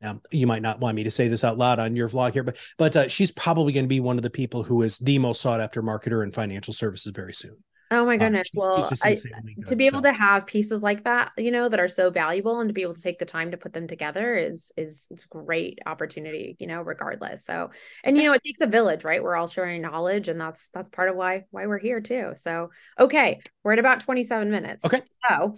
now 0.00 0.20
you 0.30 0.46
might 0.46 0.62
not 0.62 0.80
want 0.80 0.94
me 0.94 1.04
to 1.04 1.10
say 1.10 1.28
this 1.28 1.44
out 1.44 1.58
loud 1.58 1.78
on 1.78 1.96
your 1.96 2.08
vlog 2.08 2.32
here 2.32 2.42
but 2.42 2.56
but 2.78 2.96
uh, 2.96 3.08
she's 3.08 3.30
probably 3.30 3.72
going 3.72 3.84
to 3.84 3.88
be 3.88 4.00
one 4.00 4.16
of 4.16 4.22
the 4.22 4.30
people 4.30 4.62
who 4.62 4.82
is 4.82 4.98
the 4.98 5.18
most 5.18 5.40
sought 5.40 5.60
after 5.60 5.82
marketer 5.82 6.22
in 6.22 6.32
financial 6.32 6.74
services 6.74 7.12
very 7.14 7.34
soon 7.34 7.56
oh 7.90 8.04
my 8.04 8.14
Um, 8.14 8.18
goodness 8.18 8.48
she- 8.52 8.58
well 8.58 8.90
i 9.02 9.16
to 9.66 9.76
be 9.76 9.86
able 9.86 10.02
so. 10.02 10.10
to 10.10 10.12
have 10.12 10.46
pieces 10.46 10.82
like 10.82 11.04
that 11.04 11.32
you 11.38 11.50
know 11.50 11.68
that 11.68 11.78
are 11.80 11.88
so 11.88 12.10
valuable 12.10 12.60
and 12.60 12.68
to 12.68 12.74
be 12.74 12.82
able 12.82 12.94
to 12.94 13.00
take 13.02 13.18
the 13.18 13.24
time 13.24 13.50
to 13.52 13.56
put 13.56 13.72
them 13.72 13.86
together 13.86 14.34
is 14.34 14.72
is 14.76 15.06
it's 15.10 15.24
great 15.26 15.78
opportunity 15.86 16.56
you 16.58 16.66
know 16.66 16.82
regardless 16.82 17.44
so 17.44 17.70
and 18.04 18.16
you 18.16 18.24
know 18.24 18.32
it 18.32 18.42
takes 18.44 18.60
a 18.60 18.66
village 18.66 19.04
right 19.04 19.22
we're 19.22 19.36
all 19.36 19.46
sharing 19.46 19.82
knowledge 19.82 20.28
and 20.28 20.40
that's 20.40 20.68
that's 20.74 20.88
part 20.90 21.08
of 21.08 21.16
why 21.16 21.44
why 21.50 21.66
we're 21.66 21.78
here 21.78 22.00
too 22.00 22.32
so 22.36 22.70
okay 22.98 23.40
we're 23.62 23.72
at 23.72 23.78
about 23.78 24.00
27 24.00 24.50
minutes 24.50 24.84
Okay. 24.84 25.02
so 25.30 25.54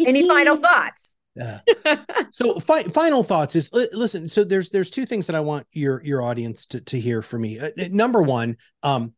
any 0.00 0.26
final 0.28 0.56
thoughts 0.66 1.16
Uh, 1.40 1.58
so 2.30 2.60
fi- 2.60 2.84
final 2.84 3.24
thoughts 3.24 3.56
is 3.56 3.68
li- 3.72 3.88
listen 3.92 4.28
so 4.28 4.44
there's 4.44 4.70
there's 4.70 4.88
two 4.90 5.04
things 5.04 5.26
that 5.26 5.34
i 5.34 5.40
want 5.40 5.66
your 5.72 6.00
your 6.04 6.22
audience 6.22 6.66
to, 6.66 6.80
to 6.80 7.00
hear 7.00 7.22
from 7.22 7.40
me 7.42 7.58
uh, 7.58 7.70
number 7.90 8.22
one 8.22 8.56
um 8.84 9.12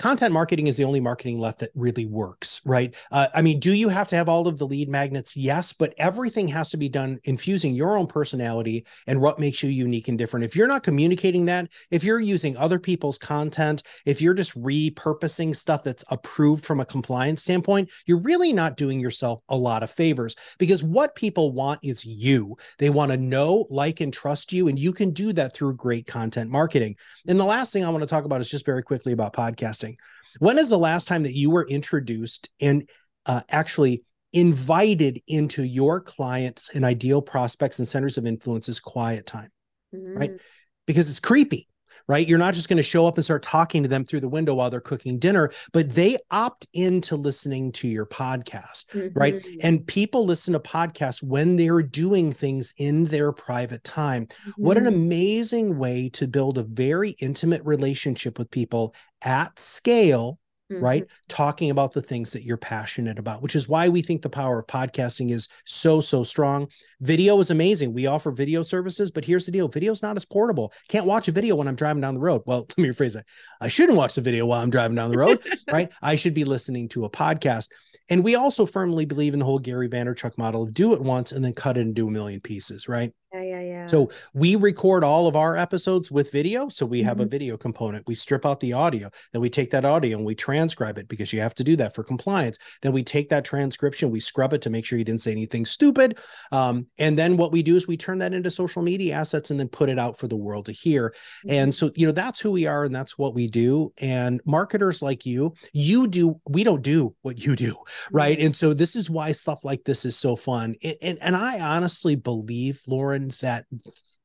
content 0.00 0.32
marketing 0.32 0.66
is 0.66 0.78
the 0.78 0.84
only 0.84 0.98
marketing 0.98 1.38
left 1.38 1.58
that 1.58 1.68
really 1.74 2.06
works 2.06 2.62
right? 2.64 2.94
Uh, 3.12 3.28
i 3.34 3.42
mean 3.42 3.60
do 3.60 3.74
you 3.74 3.88
have 3.88 4.08
to 4.08 4.16
have 4.16 4.30
all 4.30 4.48
of 4.48 4.58
the 4.58 4.66
lead 4.66 4.88
magnets? 4.88 5.36
Yes 5.36 5.74
but 5.74 5.94
everything 5.98 6.48
has 6.48 6.70
to 6.70 6.78
be 6.78 6.88
done 6.88 7.20
infusing 7.24 7.74
your 7.74 7.98
own 7.98 8.06
personality 8.06 8.86
and 9.06 9.20
what 9.20 9.38
makes 9.38 9.62
you 9.62 9.68
unique 9.68 10.08
and 10.08 10.16
different. 10.16 10.44
If 10.44 10.56
you're 10.56 10.66
not 10.66 10.82
communicating 10.82 11.44
that 11.46 11.68
if 11.90 12.02
you're 12.02 12.18
using 12.18 12.56
other 12.56 12.78
people's 12.78 13.18
content 13.18 13.82
if 14.06 14.22
you're 14.22 14.34
just 14.34 14.58
repurposing 14.58 15.54
stuff 15.54 15.82
that's 15.82 16.04
approved 16.08 16.64
from 16.64 16.80
a 16.80 16.86
compliance 16.86 17.42
standpoint 17.42 17.90
you're 18.06 18.22
really 18.22 18.54
not 18.54 18.78
doing 18.78 19.00
yourself 19.00 19.42
a 19.50 19.56
lot 19.56 19.82
of 19.82 19.90
favors 19.90 20.34
because 20.58 20.82
what 20.82 21.14
people 21.14 21.52
want 21.52 21.78
is 21.82 22.06
you. 22.06 22.56
They 22.78 22.88
want 22.88 23.12
to 23.12 23.18
know 23.18 23.66
like 23.68 24.00
and 24.00 24.12
trust 24.12 24.50
you 24.50 24.68
and 24.68 24.78
you 24.78 24.94
can 24.94 25.10
do 25.10 25.34
that 25.34 25.52
through 25.52 25.74
great 25.74 26.06
content 26.06 26.50
marketing. 26.50 26.96
And 27.28 27.38
the 27.38 27.44
last 27.44 27.72
thing 27.72 27.84
I 27.84 27.90
want 27.90 28.02
to 28.02 28.08
talk 28.08 28.24
about 28.24 28.40
is 28.40 28.50
just 28.50 28.64
very 28.64 28.82
quickly 28.82 29.12
about 29.12 29.34
podcasting. 29.34 29.89
When 30.38 30.58
is 30.58 30.70
the 30.70 30.78
last 30.78 31.08
time 31.08 31.22
that 31.24 31.34
you 31.34 31.50
were 31.50 31.66
introduced 31.68 32.50
and 32.60 32.88
uh, 33.26 33.42
actually 33.48 34.02
invited 34.32 35.20
into 35.26 35.62
your 35.62 36.00
clients 36.00 36.70
and 36.74 36.84
ideal 36.84 37.20
prospects 37.20 37.78
and 37.78 37.88
centers 37.88 38.16
of 38.18 38.26
influence's 38.26 38.80
quiet 38.80 39.26
time? 39.26 39.50
Right. 39.92 40.30
Mhm. 40.30 40.40
Because 40.86 41.10
it's 41.10 41.20
creepy, 41.20 41.68
right? 42.10 42.26
You're 42.26 42.38
not 42.38 42.54
just 42.54 42.68
going 42.68 42.76
to 42.76 42.82
show 42.82 43.06
up 43.06 43.14
and 43.16 43.24
start 43.24 43.44
talking 43.44 43.84
to 43.84 43.88
them 43.88 44.04
through 44.04 44.18
the 44.18 44.28
window 44.28 44.52
while 44.54 44.68
they're 44.68 44.80
cooking 44.80 45.16
dinner, 45.20 45.50
but 45.72 45.90
they 45.90 46.18
opt 46.32 46.66
into 46.72 47.14
listening 47.14 47.70
to 47.72 47.86
your 47.86 48.04
podcast 48.04 48.86
right? 49.14 49.34
Mhm. 49.34 49.58
And 49.62 49.86
people 49.86 50.26
listen 50.26 50.52
to 50.54 50.60
podcasts 50.60 51.22
when 51.22 51.54
they're 51.54 51.82
doing 51.82 52.32
things 52.32 52.74
in 52.78 53.04
their 53.04 53.30
private 53.30 53.84
time. 53.84 54.26
What 54.56 54.76
an 54.76 54.84
Mhm. 54.84 54.88
amazing 54.88 55.78
way 55.78 56.08
to 56.14 56.26
build 56.26 56.58
a 56.58 56.64
very 56.64 57.10
intimate 57.20 57.62
relationship 57.64 58.38
with 58.40 58.50
people 58.50 58.92
at 59.22 59.56
scale, 59.60 60.40
right? 60.70 61.04
Mm-hmm. 61.04 61.26
Talking 61.28 61.70
about 61.70 61.92
the 61.92 62.02
things 62.02 62.32
that 62.32 62.44
you're 62.44 62.56
passionate 62.56 63.18
about, 63.18 63.42
which 63.42 63.56
is 63.56 63.68
why 63.68 63.88
we 63.88 64.02
think 64.02 64.22
the 64.22 64.30
power 64.30 64.60
of 64.60 64.66
podcasting 64.66 65.32
is 65.32 65.48
so, 65.64 66.00
so 66.00 66.22
strong. 66.22 66.68
Video 67.00 67.38
is 67.40 67.50
amazing. 67.50 67.92
We 67.92 68.06
offer 68.06 68.30
video 68.30 68.62
services, 68.62 69.10
but 69.10 69.24
here's 69.24 69.46
the 69.46 69.52
deal 69.52 69.68
video 69.68 69.92
is 69.92 70.02
not 70.02 70.16
as 70.16 70.24
portable. 70.24 70.72
Can't 70.88 71.06
watch 71.06 71.28
a 71.28 71.32
video 71.32 71.56
when 71.56 71.68
I'm 71.68 71.74
driving 71.74 72.00
down 72.00 72.14
the 72.14 72.20
road. 72.20 72.42
Well, 72.46 72.60
let 72.68 72.78
me 72.78 72.88
rephrase 72.88 73.14
that. 73.14 73.26
I 73.60 73.68
shouldn't 73.68 73.98
watch 73.98 74.14
the 74.14 74.20
video 74.20 74.46
while 74.46 74.62
I'm 74.62 74.70
driving 74.70 74.96
down 74.96 75.10
the 75.10 75.18
road, 75.18 75.42
right? 75.70 75.90
I 76.02 76.16
should 76.16 76.34
be 76.34 76.44
listening 76.44 76.88
to 76.90 77.04
a 77.04 77.10
podcast. 77.10 77.68
And 78.08 78.24
we 78.24 78.34
also 78.34 78.66
firmly 78.66 79.04
believe 79.04 79.32
in 79.32 79.38
the 79.38 79.44
whole 79.44 79.58
Gary 79.58 79.88
Vaynerchuk 79.88 80.36
model 80.36 80.62
of 80.62 80.74
do 80.74 80.94
it 80.94 81.00
once 81.00 81.32
and 81.32 81.44
then 81.44 81.52
cut 81.52 81.76
it 81.76 81.82
into 81.82 82.08
a 82.08 82.10
million 82.10 82.40
pieces, 82.40 82.88
right? 82.88 83.12
Yeah, 83.32 83.42
yeah, 83.42 83.60
yeah. 83.60 83.86
So 83.86 84.10
we 84.34 84.56
record 84.56 85.04
all 85.04 85.28
of 85.28 85.36
our 85.36 85.56
episodes 85.56 86.10
with 86.10 86.32
video. 86.32 86.68
So 86.68 86.84
we 86.84 87.02
have 87.02 87.20
a 87.20 87.26
Mhm. 87.26 87.30
video 87.30 87.56
component. 87.56 88.06
We 88.08 88.14
strip 88.16 88.44
out 88.44 88.58
the 88.58 88.72
audio. 88.72 89.08
Then 89.32 89.40
we 89.40 89.48
take 89.50 89.70
that 89.70 89.84
audio 89.84 90.16
and 90.16 90.26
we 90.26 90.34
transcribe 90.34 90.98
it 90.98 91.06
because 91.08 91.32
you 91.32 91.40
have 91.40 91.54
to 91.56 91.64
do 91.64 91.76
that 91.76 91.94
for 91.94 92.02
compliance. 92.02 92.58
Then 92.82 92.92
we 92.92 93.04
take 93.04 93.28
that 93.28 93.44
transcription, 93.44 94.10
we 94.10 94.18
scrub 94.20 94.52
it 94.52 94.62
to 94.62 94.70
make 94.70 94.84
sure 94.84 94.98
you 94.98 95.04
didn't 95.04 95.20
say 95.20 95.30
anything 95.30 95.64
stupid. 95.64 96.18
Um, 96.50 96.86
and 96.98 97.16
then 97.18 97.36
what 97.36 97.52
we 97.52 97.62
do 97.62 97.76
is 97.76 97.86
we 97.86 97.96
turn 97.96 98.18
that 98.18 98.34
into 98.34 98.50
social 98.50 98.82
media 98.82 99.14
assets 99.14 99.50
and 99.50 99.60
then 99.60 99.68
put 99.68 99.88
it 99.88 99.98
out 99.98 100.18
for 100.18 100.26
the 100.26 100.36
world 100.36 100.66
to 100.66 100.72
hear. 100.72 101.14
And 101.48 101.72
so, 101.74 101.90
you 101.94 102.06
know, 102.06 102.12
that's 102.12 102.40
who 102.40 102.50
we 102.50 102.66
are 102.66 102.84
and 102.84 102.94
that's 102.94 103.16
what 103.18 103.34
we 103.34 103.46
do. 103.46 103.92
And 103.98 104.40
marketers 104.44 105.02
like 105.02 105.24
you, 105.24 105.54
you 105.72 106.06
do, 106.08 106.40
we 106.48 106.64
don't 106.64 106.82
do 106.82 107.14
what 107.22 107.38
you 107.44 107.54
do 107.56 107.76
right 108.12 108.38
and 108.40 108.54
so 108.54 108.72
this 108.74 108.96
is 108.96 109.10
why 109.10 109.32
stuff 109.32 109.64
like 109.64 109.84
this 109.84 110.04
is 110.04 110.16
so 110.16 110.36
fun 110.36 110.74
and 110.82 110.96
and, 111.02 111.18
and 111.22 111.36
i 111.36 111.58
honestly 111.60 112.14
believe 112.16 112.80
lauren 112.86 113.19
that 113.28 113.66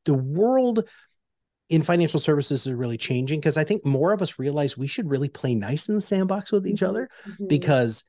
the 0.05 0.13
world 0.13 0.88
in 1.69 1.81
financial 1.81 2.19
services 2.19 2.67
is 2.67 2.73
really 2.73 2.97
changing 2.97 3.39
because 3.39 3.58
i 3.58 3.63
think 3.63 3.84
more 3.86 4.13
of 4.13 4.21
us 4.21 4.38
realize 4.39 4.77
we 4.77 4.88
should 4.88 5.10
really 5.10 5.29
play 5.29 5.55
nice 5.55 5.89
in 5.89 5.95
the 5.95 6.01
sandbox 6.01 6.51
with 6.51 6.67
each 6.67 6.81
Mhm. 6.81 6.88
other 6.88 7.10
Mhm. 7.27 7.47
because 7.47 8.03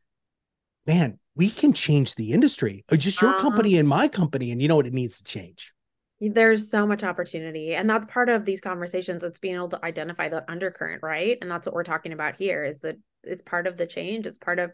man 0.87 1.19
we 1.35 1.51
can 1.51 1.73
change 1.73 2.15
the 2.15 2.33
industry 2.33 2.85
just 2.97 3.21
your 3.21 3.31
Uh-huh. 3.31 3.41
company 3.43 3.77
and 3.79 3.89
my 3.89 4.09
company 4.09 4.53
and 4.53 4.61
you 4.61 4.69
know 4.69 4.77
what 4.77 4.87
it 4.87 4.93
needs 4.93 5.19
to 5.19 5.25
change 5.25 5.73
there's 6.21 6.71
so 6.71 6.87
much 6.87 7.05
opportunity 7.05 7.75
and 7.75 7.89
that's 7.91 8.07
part 8.07 8.29
of 8.29 8.45
these 8.45 8.61
conversations 8.61 9.23
it's 9.23 9.39
being 9.39 9.55
able 9.55 9.69
to 9.69 9.85
identify 9.85 10.29
the 10.29 10.51
undercurrent 10.51 11.03
right 11.03 11.39
and 11.43 11.51
that's 11.51 11.67
what 11.67 11.75
we're 11.75 11.83
talking 11.83 12.13
about 12.13 12.37
here 12.37 12.65
is 12.65 12.81
that 12.81 12.97
it's 13.23 13.43
part 13.43 13.67
of 13.67 13.77
the 13.77 13.87
change 13.87 14.27
it's 14.27 14.39
part 14.39 14.59
of 14.59 14.71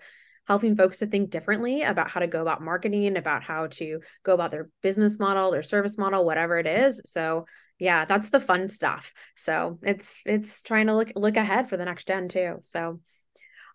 helping 0.49 0.75
folks 0.77 0.99
to 0.99 1.07
think 1.07 1.31
differently 1.31 1.83
about 1.83 2.11
how 2.11 2.21
to 2.21 2.27
go 2.27 2.43
about 2.43 2.63
marketing 2.63 3.17
about 3.17 3.43
how 3.43 3.67
to 3.69 4.01
go 4.25 4.35
about 4.35 4.51
their 4.51 4.69
business 4.83 5.19
model 5.19 5.51
their 5.51 5.63
service 5.63 5.97
model 5.99 6.25
whatever 6.25 6.59
it 6.59 6.67
is 6.67 7.01
so 7.05 7.47
yeah 7.79 8.05
that's 8.05 8.31
the 8.31 8.41
fun 8.41 8.69
stuff 8.69 9.13
so 9.37 9.79
it's 9.83 10.21
it's 10.27 10.63
trying 10.63 10.87
to 10.87 10.95
look 10.95 11.13
look 11.17 11.37
ahead 11.37 11.69
for 11.69 11.77
the 11.77 11.85
next 11.85 12.07
gen 12.07 12.29
too 12.29 12.59
so 12.63 13.01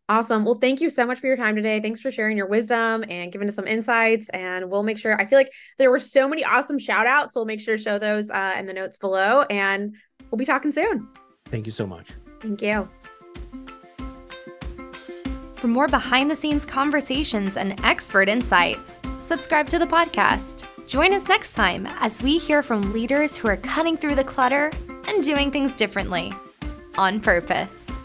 Awesome. 0.09 0.45
Well, 0.45 0.55
thank 0.55 0.79
you 0.79 0.89
so 0.89 1.05
much 1.05 1.19
for 1.19 1.27
your 1.27 1.35
time 1.35 1.57
today. 1.57 1.81
Thanks 1.81 1.99
for 1.99 2.11
sharing 2.11 2.37
your 2.37 2.47
wisdom 2.47 3.03
and 3.09 3.29
giving 3.29 3.49
us 3.49 3.55
some 3.55 3.67
insights. 3.67 4.29
And 4.29 4.71
we'll 4.71 4.83
make 4.83 4.97
sure, 4.97 5.19
I 5.19 5.25
feel 5.25 5.37
like 5.37 5.51
there 5.77 5.91
were 5.91 5.99
so 5.99 6.29
many 6.29 6.45
awesome 6.45 6.79
shout 6.79 7.07
outs. 7.07 7.33
So 7.33 7.41
we'll 7.41 7.45
make 7.45 7.59
sure 7.59 7.75
to 7.75 7.83
show 7.83 7.99
those 7.99 8.31
uh, 8.31 8.55
in 8.57 8.67
the 8.67 8.73
notes 8.73 8.97
below. 8.97 9.41
And 9.49 9.95
we'll 10.31 10.37
be 10.37 10.45
talking 10.45 10.71
soon. 10.71 11.09
thank 11.45 11.65
you 11.65 11.73
so 11.73 11.85
much 11.85 12.13
Thank 12.39 12.61
you. 12.61 12.87
For 15.57 15.67
more 15.67 15.87
behind 15.87 16.29
the 16.29 16.35
scenes 16.35 16.65
conversations 16.65 17.57
and 17.57 17.83
expert 17.83 18.29
insights, 18.29 18.99
subscribe 19.19 19.67
to 19.69 19.79
the 19.79 19.87
podcast. 19.87 20.67
Join 20.85 21.15
us 21.15 21.27
next 21.27 21.55
time 21.55 21.87
as 21.99 22.21
we 22.21 22.37
hear 22.37 22.61
from 22.61 22.93
leaders 22.93 23.35
who 23.35 23.47
are 23.47 23.57
cutting 23.57 23.97
through 23.97 24.13
the 24.13 24.23
clutter 24.23 24.71
and 25.07 25.23
doing 25.23 25.49
things 25.49 25.73
differently 25.73 26.31
on 26.99 27.19
purpose. 27.19 27.96